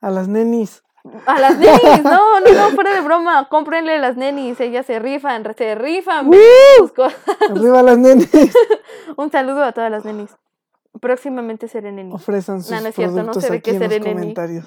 [0.00, 0.84] a las nenis.
[1.26, 4.98] A las nenis, no, no, no, fuera de broma, cómprenle a las nenis, ellas se
[4.98, 6.30] rifan, se rifan.
[6.78, 7.18] Sus cosas.
[7.50, 8.28] Arriba las nenis.
[9.16, 10.30] Un saludo a todas las nenis.
[11.00, 12.12] Próximamente seré neni.
[12.14, 14.12] Ofrezcan sus No, no es cierto, no en los seré neni.
[14.14, 14.66] comentarios.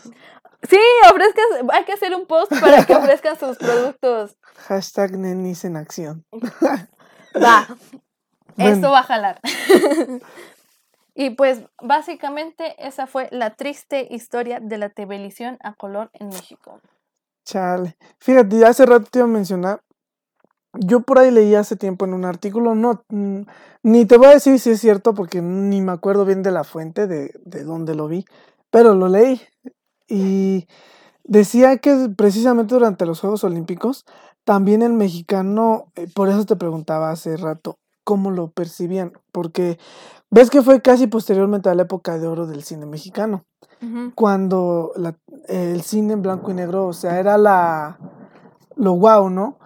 [0.69, 0.79] Sí,
[1.09, 4.35] ofrezcan, hay que hacer un post para que ofrezcan sus productos.
[4.67, 6.25] Hashtag nenis en acción.
[7.41, 7.67] Va,
[8.55, 8.71] Bueno.
[8.75, 9.39] esto va a jalar.
[11.19, 16.79] Y pues básicamente esa fue la triste historia de la televisión a color en México.
[17.43, 17.97] Chale.
[18.19, 19.81] Fíjate, hace rato te iba a mencionar.
[20.71, 23.03] Yo por ahí leí hace tiempo en un artículo, no,
[23.83, 26.63] ni te voy a decir si es cierto porque ni me acuerdo bien de la
[26.63, 28.23] fuente de, de dónde lo vi,
[28.69, 29.41] pero lo leí
[30.07, 30.67] y
[31.25, 34.05] decía que precisamente durante los Juegos Olímpicos
[34.45, 37.77] también el mexicano, eh, por eso te preguntaba hace rato,
[38.09, 39.77] cómo lo percibían, porque
[40.31, 43.45] ves que fue casi posteriormente a la época de oro del cine mexicano
[44.15, 45.15] cuando la-
[45.47, 47.99] el cine en blanco y negro, o sea, era la
[48.75, 49.57] lo guau, ¿no?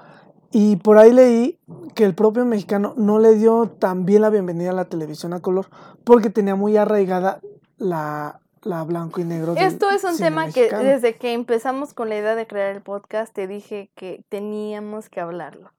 [0.51, 1.57] Y por ahí leí
[1.95, 5.39] que el propio mexicano no le dio tan bien la bienvenida a la televisión a
[5.39, 5.67] color
[6.03, 7.39] porque tenía muy arraigada
[7.77, 9.53] la, la blanco y negro.
[9.55, 13.33] Esto es un tema que desde que empezamos con la idea de crear el podcast
[13.33, 15.71] te dije que teníamos que hablarlo.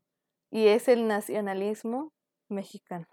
[0.50, 2.10] Y es el nacionalismo
[2.48, 3.06] mexicano.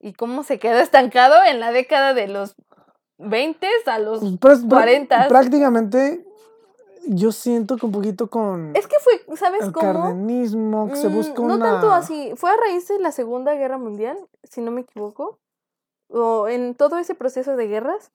[0.00, 2.54] Y cómo se quedó estancado en la década de los
[3.18, 4.20] 20 a los...
[4.38, 5.28] Pues, prá- prá- 40s.
[5.28, 6.24] Prácticamente
[7.06, 9.92] yo siento que un poquito con Es que fue, ¿sabes el cómo?
[9.92, 11.72] cardenismo, que se Mm, busca no una...
[11.72, 12.32] tanto así.
[12.36, 15.38] Fue a raíz de la Segunda Guerra Mundial, si no me equivoco.
[16.08, 18.12] O en todo ese proceso de guerras.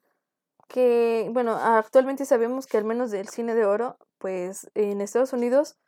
[0.67, 5.79] Que, bueno, actualmente sabemos que al menos del cine de oro, pues en Estados Unidos,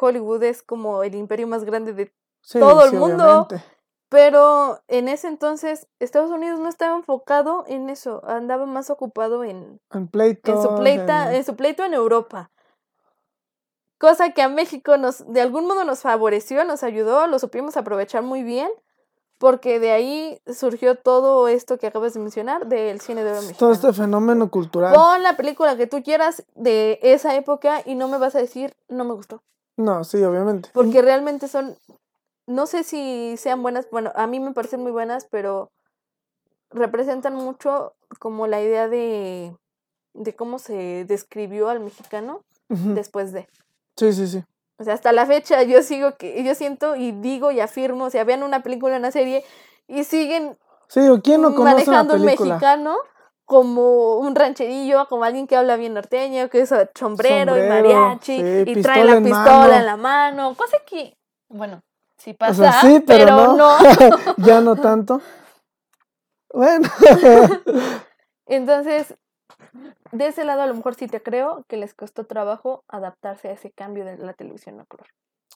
[0.00, 2.10] Hollywood es como el imperio más grande de
[2.40, 3.24] Sí, todo el sí, mundo.
[3.24, 3.62] obviamente.
[4.08, 9.80] Pero en ese entonces Estados Unidos no estaba enfocado en eso, andaba más ocupado en,
[9.92, 12.50] En pleitos, en su pleita, en- en su pleito en Europa.
[13.98, 18.22] Cosa que a México nos, de algún modo nos favoreció, nos ayudó, lo supimos aprovechar
[18.22, 18.70] muy bien,
[19.38, 23.72] porque de ahí surgió todo esto que acabas de mencionar del cine de oro todo
[23.72, 24.94] este fenómeno cultural.
[24.94, 28.74] Pon la película que tú quieras de esa época y no me vas a decir,
[28.88, 29.42] no me gustó.
[29.76, 30.70] No, sí, obviamente.
[30.72, 31.76] Porque realmente son,
[32.48, 35.70] no sé si sean buenas, bueno, a mí me parecen muy buenas, pero
[36.70, 39.54] representan mucho como la idea de,
[40.14, 43.48] de cómo se describió al mexicano después de.
[43.96, 44.44] Sí, sí, sí.
[44.78, 48.10] O sea, hasta la fecha yo sigo que, yo siento y digo y afirmo, o
[48.10, 49.44] sea, vean una película, una serie
[49.86, 50.56] y siguen
[50.88, 52.96] Sí, digo, ¿quién no conoce una manejando un mexicano
[53.44, 58.64] como un rancherillo, como alguien que habla bien norteño, que usa sombrero, y mariachi sí,
[58.66, 59.74] y trae la pistola mano.
[59.74, 61.16] en la mano, cosa que,
[61.48, 61.82] bueno,
[62.18, 63.56] sí O pasa, sea, sí, pero, pero, no.
[63.56, 63.78] no.
[64.38, 65.20] ya no tanto.
[66.52, 66.88] Bueno,
[68.46, 69.14] Entonces,
[70.12, 73.52] de ese lado a lo mejor sí te creo que les costó trabajo adaptarse a
[73.52, 75.06] ese cambio de la televisión a color.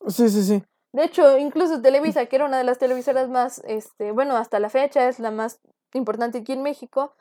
[0.08, 0.62] sí, sí, sí.
[0.92, 4.68] De hecho, incluso Televisa, que era una de las televisoras más, este, bueno, hasta la
[4.68, 5.58] fecha es la más
[5.94, 7.14] importante aquí en México,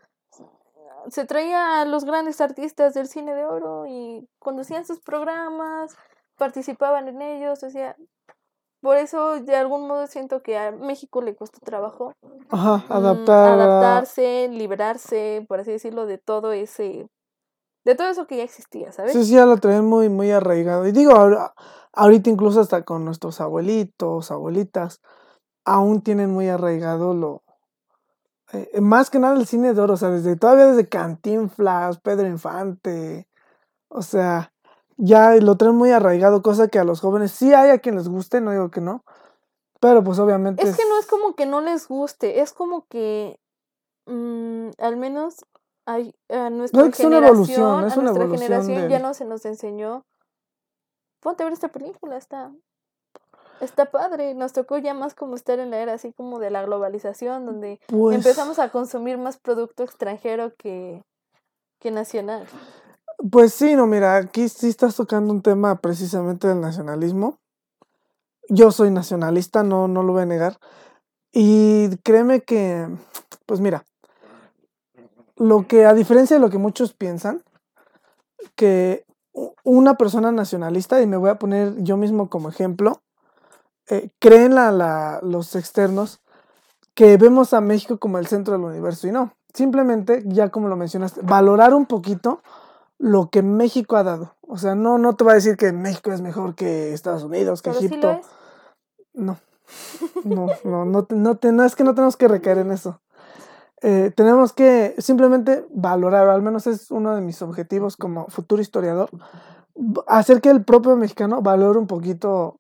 [1.10, 5.96] se traía a los grandes artistas del cine de oro y conducían sus programas,
[6.38, 7.96] participaban en ellos, o sea,
[8.82, 12.14] por eso de algún modo siento que a México le costó trabajo
[12.50, 13.54] Ajá, mm, adaptar.
[13.54, 17.08] adaptarse, liberarse, por así decirlo, de todo ese,
[17.86, 19.14] de todo eso que ya existía, ¿sabes?
[19.14, 20.88] Sí, sí, ya lo traen muy, muy arraigado.
[20.88, 21.54] Y digo, ahora-
[21.94, 25.02] ahorita incluso hasta con nuestros abuelitos, abuelitas,
[25.66, 27.44] aún tienen muy arraigado lo...
[28.54, 32.28] eh, más que nada el cine de oro, o sea, desde todavía desde Cantinflas, Pedro
[32.28, 33.28] Infante,
[33.90, 34.51] o sea,
[35.02, 38.08] ya lo traen muy arraigado, cosa que a los jóvenes sí hay a quien les
[38.08, 39.04] guste, no digo que no,
[39.80, 43.40] pero pues obviamente Es que no es como que no les guste, es como que
[44.06, 45.44] mm, al menos
[45.88, 49.14] hay, a nuestra es una generación, evolución, es a una nuestra evolución generación ya no
[49.16, 50.06] se nos enseñó.
[51.20, 52.52] Ponte a ver esta película, está,
[53.60, 54.36] está padre.
[54.36, 57.80] Nos tocó ya más como estar en la era así como de la globalización, donde
[57.88, 61.04] pues, empezamos a consumir más producto extranjero que,
[61.80, 62.48] que nacional.
[63.30, 67.40] Pues sí, no, mira, aquí sí estás tocando un tema precisamente del nacionalismo.
[68.50, 70.58] Yo soy nacionalista, no, no lo voy a negar.
[71.34, 72.88] Y créeme que,
[73.46, 73.86] pues mira,
[75.38, 77.44] lo que, a diferencia de lo que muchos piensan,
[78.56, 79.06] que
[79.64, 83.02] una persona nacionalista, y me voy a poner yo mismo como ejemplo,
[83.90, 86.22] eh, creen la- los externos
[86.96, 89.08] que vemos a México como el centro del universo.
[89.08, 92.42] Y no, simplemente, ya como lo mencionaste, valorar un poquito
[93.04, 94.36] lo que México ha dado.
[94.42, 97.62] O sea, no, no te va a decir que México es mejor que Estados Unidos,
[97.64, 98.12] que Pero sí Egipto.
[98.12, 98.26] es.
[99.14, 99.38] No,
[100.24, 103.02] no, no, no, no, te- no es que no tenemos que recaer en eso.
[103.82, 108.62] Eh, tenemos que simplemente valorar, o al menos es uno de mis objetivos como futuro
[108.62, 109.10] historiador,
[110.06, 112.60] hacer que el propio mexicano valore un poquito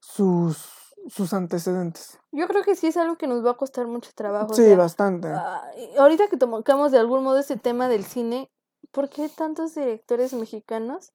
[0.00, 0.64] sus,
[1.08, 2.18] sus antecedentes.
[2.32, 4.52] Yo creo que sí es algo que nos va a costar mucho trabajo.
[4.52, 5.28] o Sí, sea, bastante.
[5.76, 8.50] Y ahorita que tocamos de algún modo ese tema del cine,
[8.96, 11.12] ¿por qué tantos directores mexicanos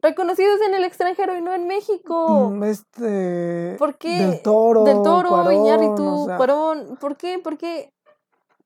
[0.00, 2.48] reconocidos en el extranjero y no en México?
[2.48, 3.76] Mm, Este.
[3.78, 4.18] ¿Por qué?
[4.18, 4.84] Del Toro.
[4.84, 7.38] Del Toro, Cuarón, Iñárritu, o sea, Cuarón, ¿por qué?
[7.38, 7.92] ¿Por qué?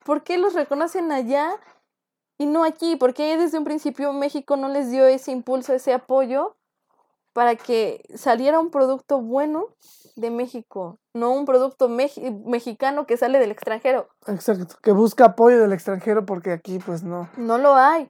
[0.05, 1.59] ¿Por qué los reconocen allá
[2.39, 2.95] y no aquí?
[2.95, 6.55] ¿Por qué desde un principio México no les dio ese impulso, ese apoyo
[7.33, 9.67] para que saliera un producto bueno
[10.15, 14.09] de México, no un producto mexicano que sale del extranjero?
[14.27, 14.77] Exacto.
[14.83, 17.29] Que busca apoyo del extranjero porque aquí, pues no.
[17.37, 18.09] No lo hay.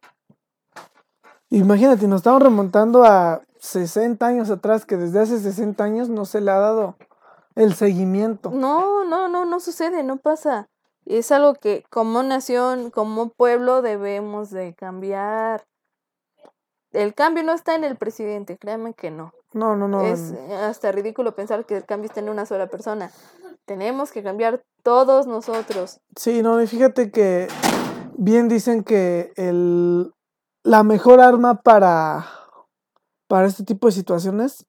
[1.50, 6.40] Imagínate, nos estamos remontando a 60 años atrás, que desde hace 60 años no se
[6.40, 6.96] le ha dado
[7.56, 8.50] el seguimiento.
[8.50, 10.68] No, no, no, no sucede, no pasa.
[11.06, 15.64] Es algo que como nación, como pueblo debemos de cambiar.
[16.92, 19.32] El cambio no está en el presidente, créanme que no.
[19.52, 20.02] No, no, no.
[20.02, 23.10] es hasta ridículo pensar que el cambio está en una sola persona.
[23.66, 26.00] Tenemos que cambiar todos nosotros.
[26.16, 27.48] Sí, no, y fíjate que
[28.16, 30.12] bien dicen que el,
[30.62, 32.26] la mejor arma para,
[33.26, 34.66] para este tipo de situaciones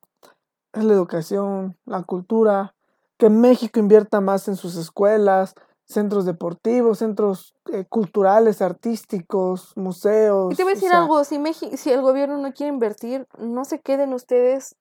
[0.73, 2.73] es la educación, la cultura,
[3.17, 5.53] que México invierta más en sus escuelas,
[5.91, 10.53] centros deportivos, centros eh, culturales, artísticos, museos.
[10.53, 12.71] Y te voy a o decir sea, algo, si, Meji- si el gobierno no quiere
[12.73, 14.75] invertir, no se queden ustedes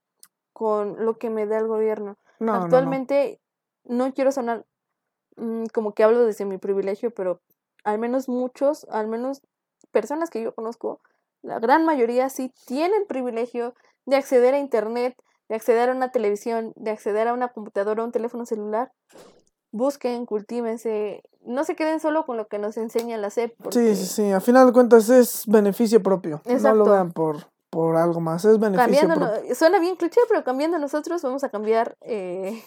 [0.53, 2.17] con lo que me da el gobierno.
[2.39, 2.65] no, no, no.
[2.65, 3.41] Actualmente
[3.85, 4.65] no, quiero sonar
[5.37, 7.41] mm, como que hablo desde mi privilegio, pero
[7.85, 9.41] al menos muchos, al menos
[9.91, 11.01] personas que yo conozco,
[11.43, 13.75] la gran mayoría sí tienen privilegio
[14.07, 15.17] de acceder a internet,
[15.49, 18.93] de acceder a una televisión, de acceder a una computadora o un teléfono celular.
[19.73, 23.51] Busquen, cultívense, no se queden solo con lo que nos enseña la SEP.
[23.53, 24.33] Sí, porque sí, sí.
[24.33, 26.43] A final de cuentas es beneficio propio.
[26.45, 28.45] No lo vean por, por algo más.
[28.45, 29.55] Es beneficio propio.
[29.55, 32.61] suena bien cliché, pero cambiando nosotros vamos a cambiar eh,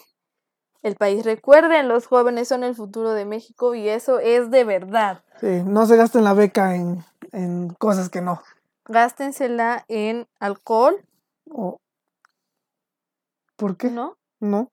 [0.82, 1.24] el país.
[1.24, 5.22] Recuerden, los jóvenes son el futuro de México y eso es de verdad.
[5.40, 8.40] Sí, no se gasten la beca en, en cosas que no.
[8.86, 11.04] Gástensela en alcohol,
[11.50, 11.78] O-
[13.56, 13.90] ¿Por qué?
[13.90, 14.16] ¿no?
[14.40, 14.70] No.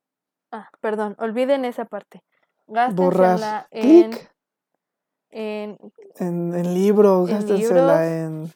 [0.51, 2.23] Ah, perdón, olviden esa parte.
[2.67, 4.31] Gástensela en, Clic.
[5.29, 5.77] en,
[6.19, 8.53] En, en libros, En gástensela libros.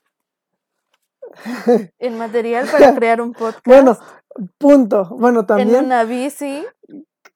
[1.46, 1.92] en.
[2.00, 3.66] en material para crear un podcast.
[3.66, 3.98] Bueno,
[4.58, 5.06] punto.
[5.12, 6.66] Bueno, en también una bici.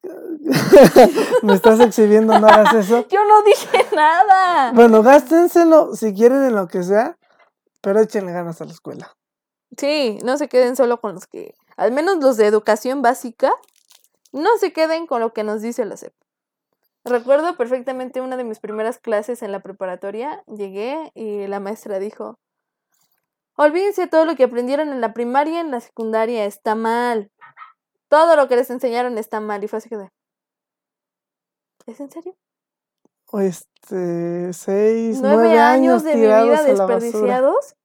[1.42, 3.06] me estás exhibiendo, no hagas eso.
[3.10, 4.72] Yo no dije nada.
[4.72, 7.18] Bueno, gástenselo si quieren en lo que sea,
[7.82, 9.14] pero échenle ganas a la escuela.
[9.76, 13.52] Sí, no se queden solo con los que, al menos los de educación básica,
[14.32, 16.12] no se queden con lo que nos dice la SEP.
[17.04, 22.38] Recuerdo perfectamente una de mis primeras clases en la preparatoria, llegué y la maestra dijo,
[23.56, 27.30] olvídense todo lo que aprendieron en la primaria y en la secundaria, está mal.
[28.08, 29.64] Todo lo que les enseñaron está mal.
[29.64, 30.10] Y fue así que de,
[31.86, 32.36] ¿es en serio?
[33.38, 37.76] este, seis, nueve, nueve años de mi vida desperdiciados.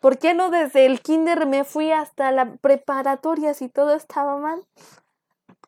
[0.00, 4.66] ¿Por qué no desde el kinder me fui hasta la preparatoria si todo estaba mal?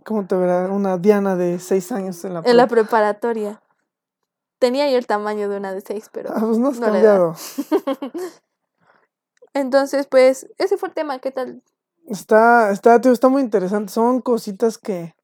[0.05, 2.89] ¿Cómo te verá una Diana de seis años en la En la prepa?
[2.89, 3.61] preparatoria.
[4.59, 7.35] Tenía yo el tamaño de una de seis, pero Ah, pues no has no cambiado.
[9.55, 11.19] Entonces, pues, ese fue el tema.
[11.19, 11.63] ¿Qué tal?
[12.07, 13.93] Está, está, tío, está muy interesante.
[13.93, 15.15] Son cositas que,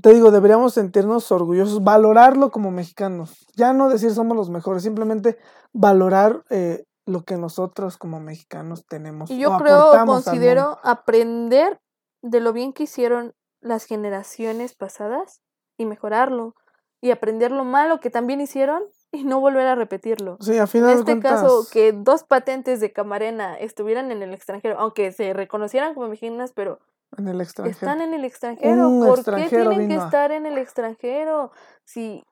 [0.00, 3.46] te digo, deberíamos sentirnos orgullosos, valorarlo como mexicanos.
[3.56, 5.38] Ya no decir somos los mejores, simplemente
[5.72, 9.30] valorar eh, lo que nosotros como mexicanos tenemos.
[9.30, 11.80] Y yo o creo, considero aprender
[12.22, 13.34] de lo bien que hicieron
[13.64, 15.40] las generaciones pasadas
[15.76, 16.54] y mejorarlo.
[17.00, 20.38] Y aprender lo malo que también hicieron y no volver a repetirlo.
[20.40, 24.22] Sí, a En final de este cuentas, caso, que dos patentes de Camarena estuvieran en
[24.22, 26.80] el extranjero, aunque se reconocieran como mexicanas, pero
[27.16, 27.74] en el extranjero.
[27.74, 28.88] están en el extranjero.
[28.88, 31.52] Un ¿Por extranjero qué tienen que vino estar en el extranjero?
[31.84, 32.24] Si,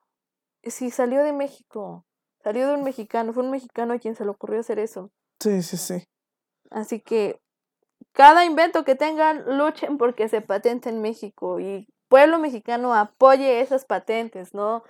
[0.62, 2.04] si salió de México,
[2.42, 5.10] salió de un mexicano, fue un mexicano a quien se le ocurrió hacer eso.
[5.40, 6.04] Sí, sí, sí.
[6.70, 7.40] Así que
[8.12, 13.84] cada invento que tengan, luchen porque se patente en México y pueblo mexicano apoye esas
[13.84, 14.82] patentes, no,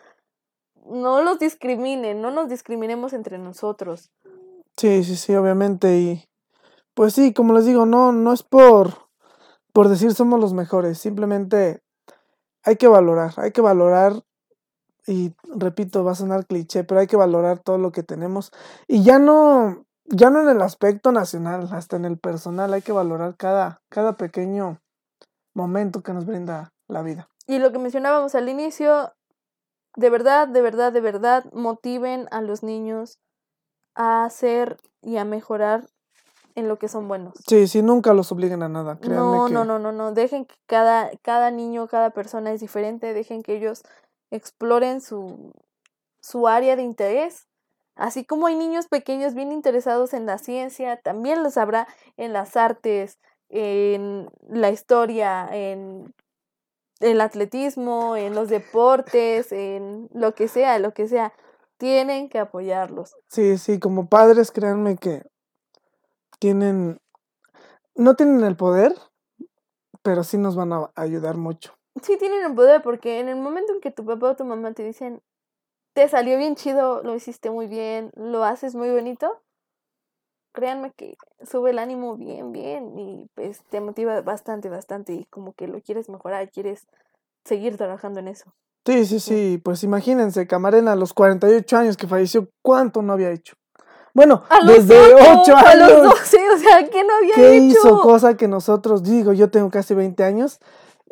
[0.86, 4.10] no los discriminen, no nos discriminemos entre nosotros.
[4.76, 5.98] Sí, sí, sí, obviamente.
[5.98, 6.24] Y
[6.94, 9.08] pues sí, como les digo, no, no es por,
[9.72, 11.82] por decir somos los mejores, simplemente
[12.64, 14.22] hay que valorar, hay que valorar,
[15.06, 18.52] y repito, va a sonar cliché, pero hay que valorar todo lo que tenemos.
[18.86, 22.92] Y ya no, ya no en el aspecto nacional, hasta en el personal, hay que
[22.92, 24.80] valorar cada, cada pequeño
[25.54, 27.28] momento que nos brinda la vida.
[27.46, 29.12] Y lo que mencionábamos al inicio,
[29.96, 33.18] de verdad, de verdad, de verdad, motiven a los niños
[33.94, 35.86] a hacer y a mejorar
[36.54, 37.34] en lo que son buenos.
[37.46, 40.12] Sí, sí, nunca los obliguen a nada, créanme No, que no, no, no, no.
[40.12, 43.14] Dejen que cada, cada niño, cada persona es diferente.
[43.14, 43.82] Dejen que ellos
[44.30, 45.52] exploren su,
[46.20, 47.48] su área de interés.
[47.94, 51.86] Así como hay niños pequeños bien interesados en la ciencia, también los habrá
[52.16, 53.18] en las artes,
[53.48, 56.14] en la historia, en
[57.00, 61.32] el atletismo, en los deportes, en lo que sea, lo que sea.
[61.76, 63.14] Tienen que apoyarlos.
[63.28, 65.22] Sí, sí, como padres, créanme que
[66.38, 67.00] tienen,
[67.94, 68.94] no tienen el poder,
[70.02, 71.74] pero sí nos van a ayudar mucho.
[72.02, 74.72] Sí tienen el poder porque en el momento en que tu papá o tu mamá
[74.72, 75.22] te dicen,
[75.94, 79.40] te salió bien chido, lo hiciste muy bien, lo haces muy bonito,
[80.52, 85.52] créanme que sube el ánimo bien, bien y pues te motiva bastante, bastante y como
[85.54, 86.86] que lo quieres mejorar, quieres
[87.44, 88.52] seguir trabajando en eso.
[88.84, 93.30] Sí, sí, sí, pues imagínense, Camarena a los 48 años que falleció, ¿cuánto no había
[93.30, 93.54] hecho?
[94.14, 97.78] Bueno, desde ocho, 8 A los años, 12, o sea, ¿qué no había ¿qué hecho?
[97.78, 100.58] hizo cosa que nosotros, digo, yo tengo casi 20 años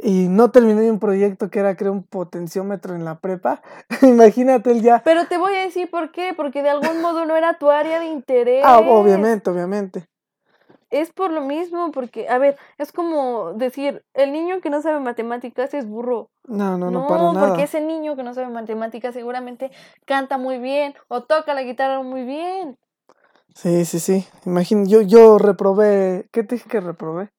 [0.02, 3.62] y no terminé un proyecto que era crear un potenciómetro en la prepa?
[4.02, 5.02] Imagínate él ya.
[5.04, 8.00] Pero te voy a decir por qué, porque de algún modo no era tu área
[8.00, 8.62] de interés.
[8.64, 10.06] Ah, obviamente, obviamente.
[10.90, 14.98] Es por lo mismo, porque, a ver, es como decir, el niño que no sabe
[14.98, 16.30] matemáticas es burro.
[16.48, 17.46] No, no, no, para nada.
[17.46, 19.70] porque ese niño que no sabe matemáticas seguramente
[20.04, 22.76] canta muy bien o toca la guitarra muy bien.
[23.54, 24.26] Sí, sí, sí.
[24.46, 27.30] Imagín, yo, yo reprobé, ¿qué te dije que reprobé?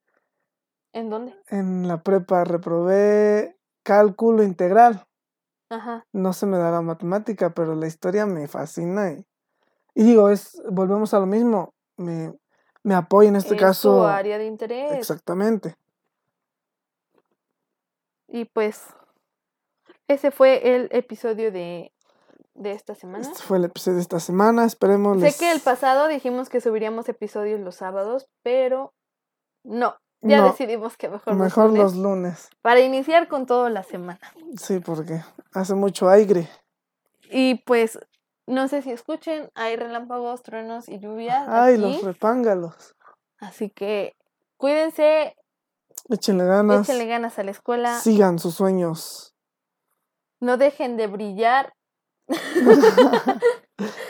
[0.94, 1.36] ¿En dónde?
[1.48, 5.06] En la prepa reprobé cálculo integral.
[5.70, 6.06] Ajá.
[6.12, 9.12] No se me da la matemática, pero la historia me fascina.
[9.12, 9.26] Y,
[9.96, 11.74] y digo, es, volvemos a lo mismo.
[11.96, 12.34] Me,
[12.84, 14.00] me apoya en este es caso.
[14.00, 14.92] tu área de interés.
[14.94, 15.76] Exactamente.
[18.28, 18.86] Y pues,
[20.08, 21.94] ese fue el episodio de,
[22.54, 23.24] de esta semana.
[23.24, 24.66] Este fue el episodio de esta semana.
[24.66, 25.40] Esperemos Sé les...
[25.40, 28.94] que el pasado dijimos que subiríamos episodios los sábados, pero
[29.64, 29.96] no.
[30.22, 32.50] Ya No, decidimos que mejor, los lunes, los lunes.
[32.62, 34.20] para iniciar con toda la semana.
[34.58, 35.22] Sí, porque
[35.54, 36.48] hace mucho aire.
[37.32, 37.98] Y pues,
[38.46, 41.46] no sé si escuchen, hay relámpagos, truenos y lluvia.
[41.48, 42.96] Ay, aquí, los repángalos.
[43.40, 44.16] Así que
[44.58, 45.36] cuídense,
[46.10, 46.88] Échenle ganas.
[46.88, 49.34] échenle ganas a la escuela, Sigan sus sueños.
[50.40, 51.74] no dejen de brillar.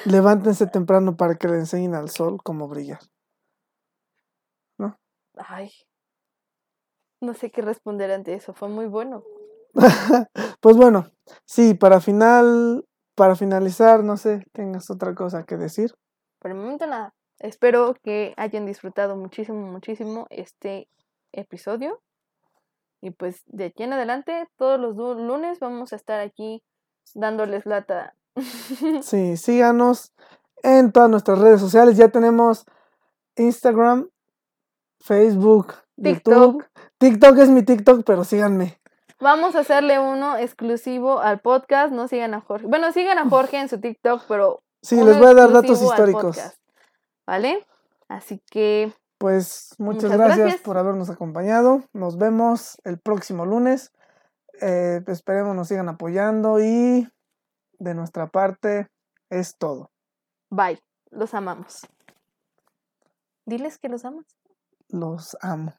[0.06, 3.00] Levántense temprano para que le enseñen al sol cómo brillar.
[5.48, 5.72] Ay,
[7.22, 9.24] no sé qué responder ante eso, fue muy bueno.
[10.60, 11.10] pues bueno,
[11.46, 15.94] sí, para final, para finalizar, no sé, tengas otra cosa que decir.
[16.40, 17.14] Por el momento nada.
[17.40, 20.88] Espero que hayan disfrutado muchísimo, muchísimo este
[21.32, 22.02] episodio.
[23.02, 26.64] Y pues de aquí en adelante, todos los lunes vamos a estar aquí
[27.14, 28.16] dándoles lata.
[29.02, 30.14] Sí, síganos
[30.64, 31.98] en todas nuestras redes sociales.
[31.98, 32.66] Ya tenemos
[33.36, 34.10] Instagram,
[35.00, 36.34] Facebook, TikTok.
[36.34, 36.66] YouTube.
[36.98, 38.80] TikTok es mi TikTok, pero síganme.
[39.20, 41.94] Vamos a hacerle uno exclusivo al podcast.
[41.94, 42.66] No sigan a Jorge.
[42.68, 44.64] Bueno, sigan a Jorge en su TikTok, pero.
[44.82, 46.38] Sí, les voy a dar datos históricos.
[46.38, 46.58] podcast,
[47.28, 47.66] ¿Vale?
[48.08, 50.62] Así que Pues muchas, Muchas gracias, gracias.
[50.62, 51.84] por habernos acompañado.
[51.94, 53.92] Nos vemos el próximo lunes.
[54.60, 57.08] Eh, esperemos nos sigan apoyando y
[57.78, 58.88] de nuestra parte
[59.30, 59.92] es todo.
[60.50, 60.82] bye.
[61.12, 61.82] Los amamos.
[63.46, 64.26] Diles que los amas.
[64.88, 65.74] Los amo.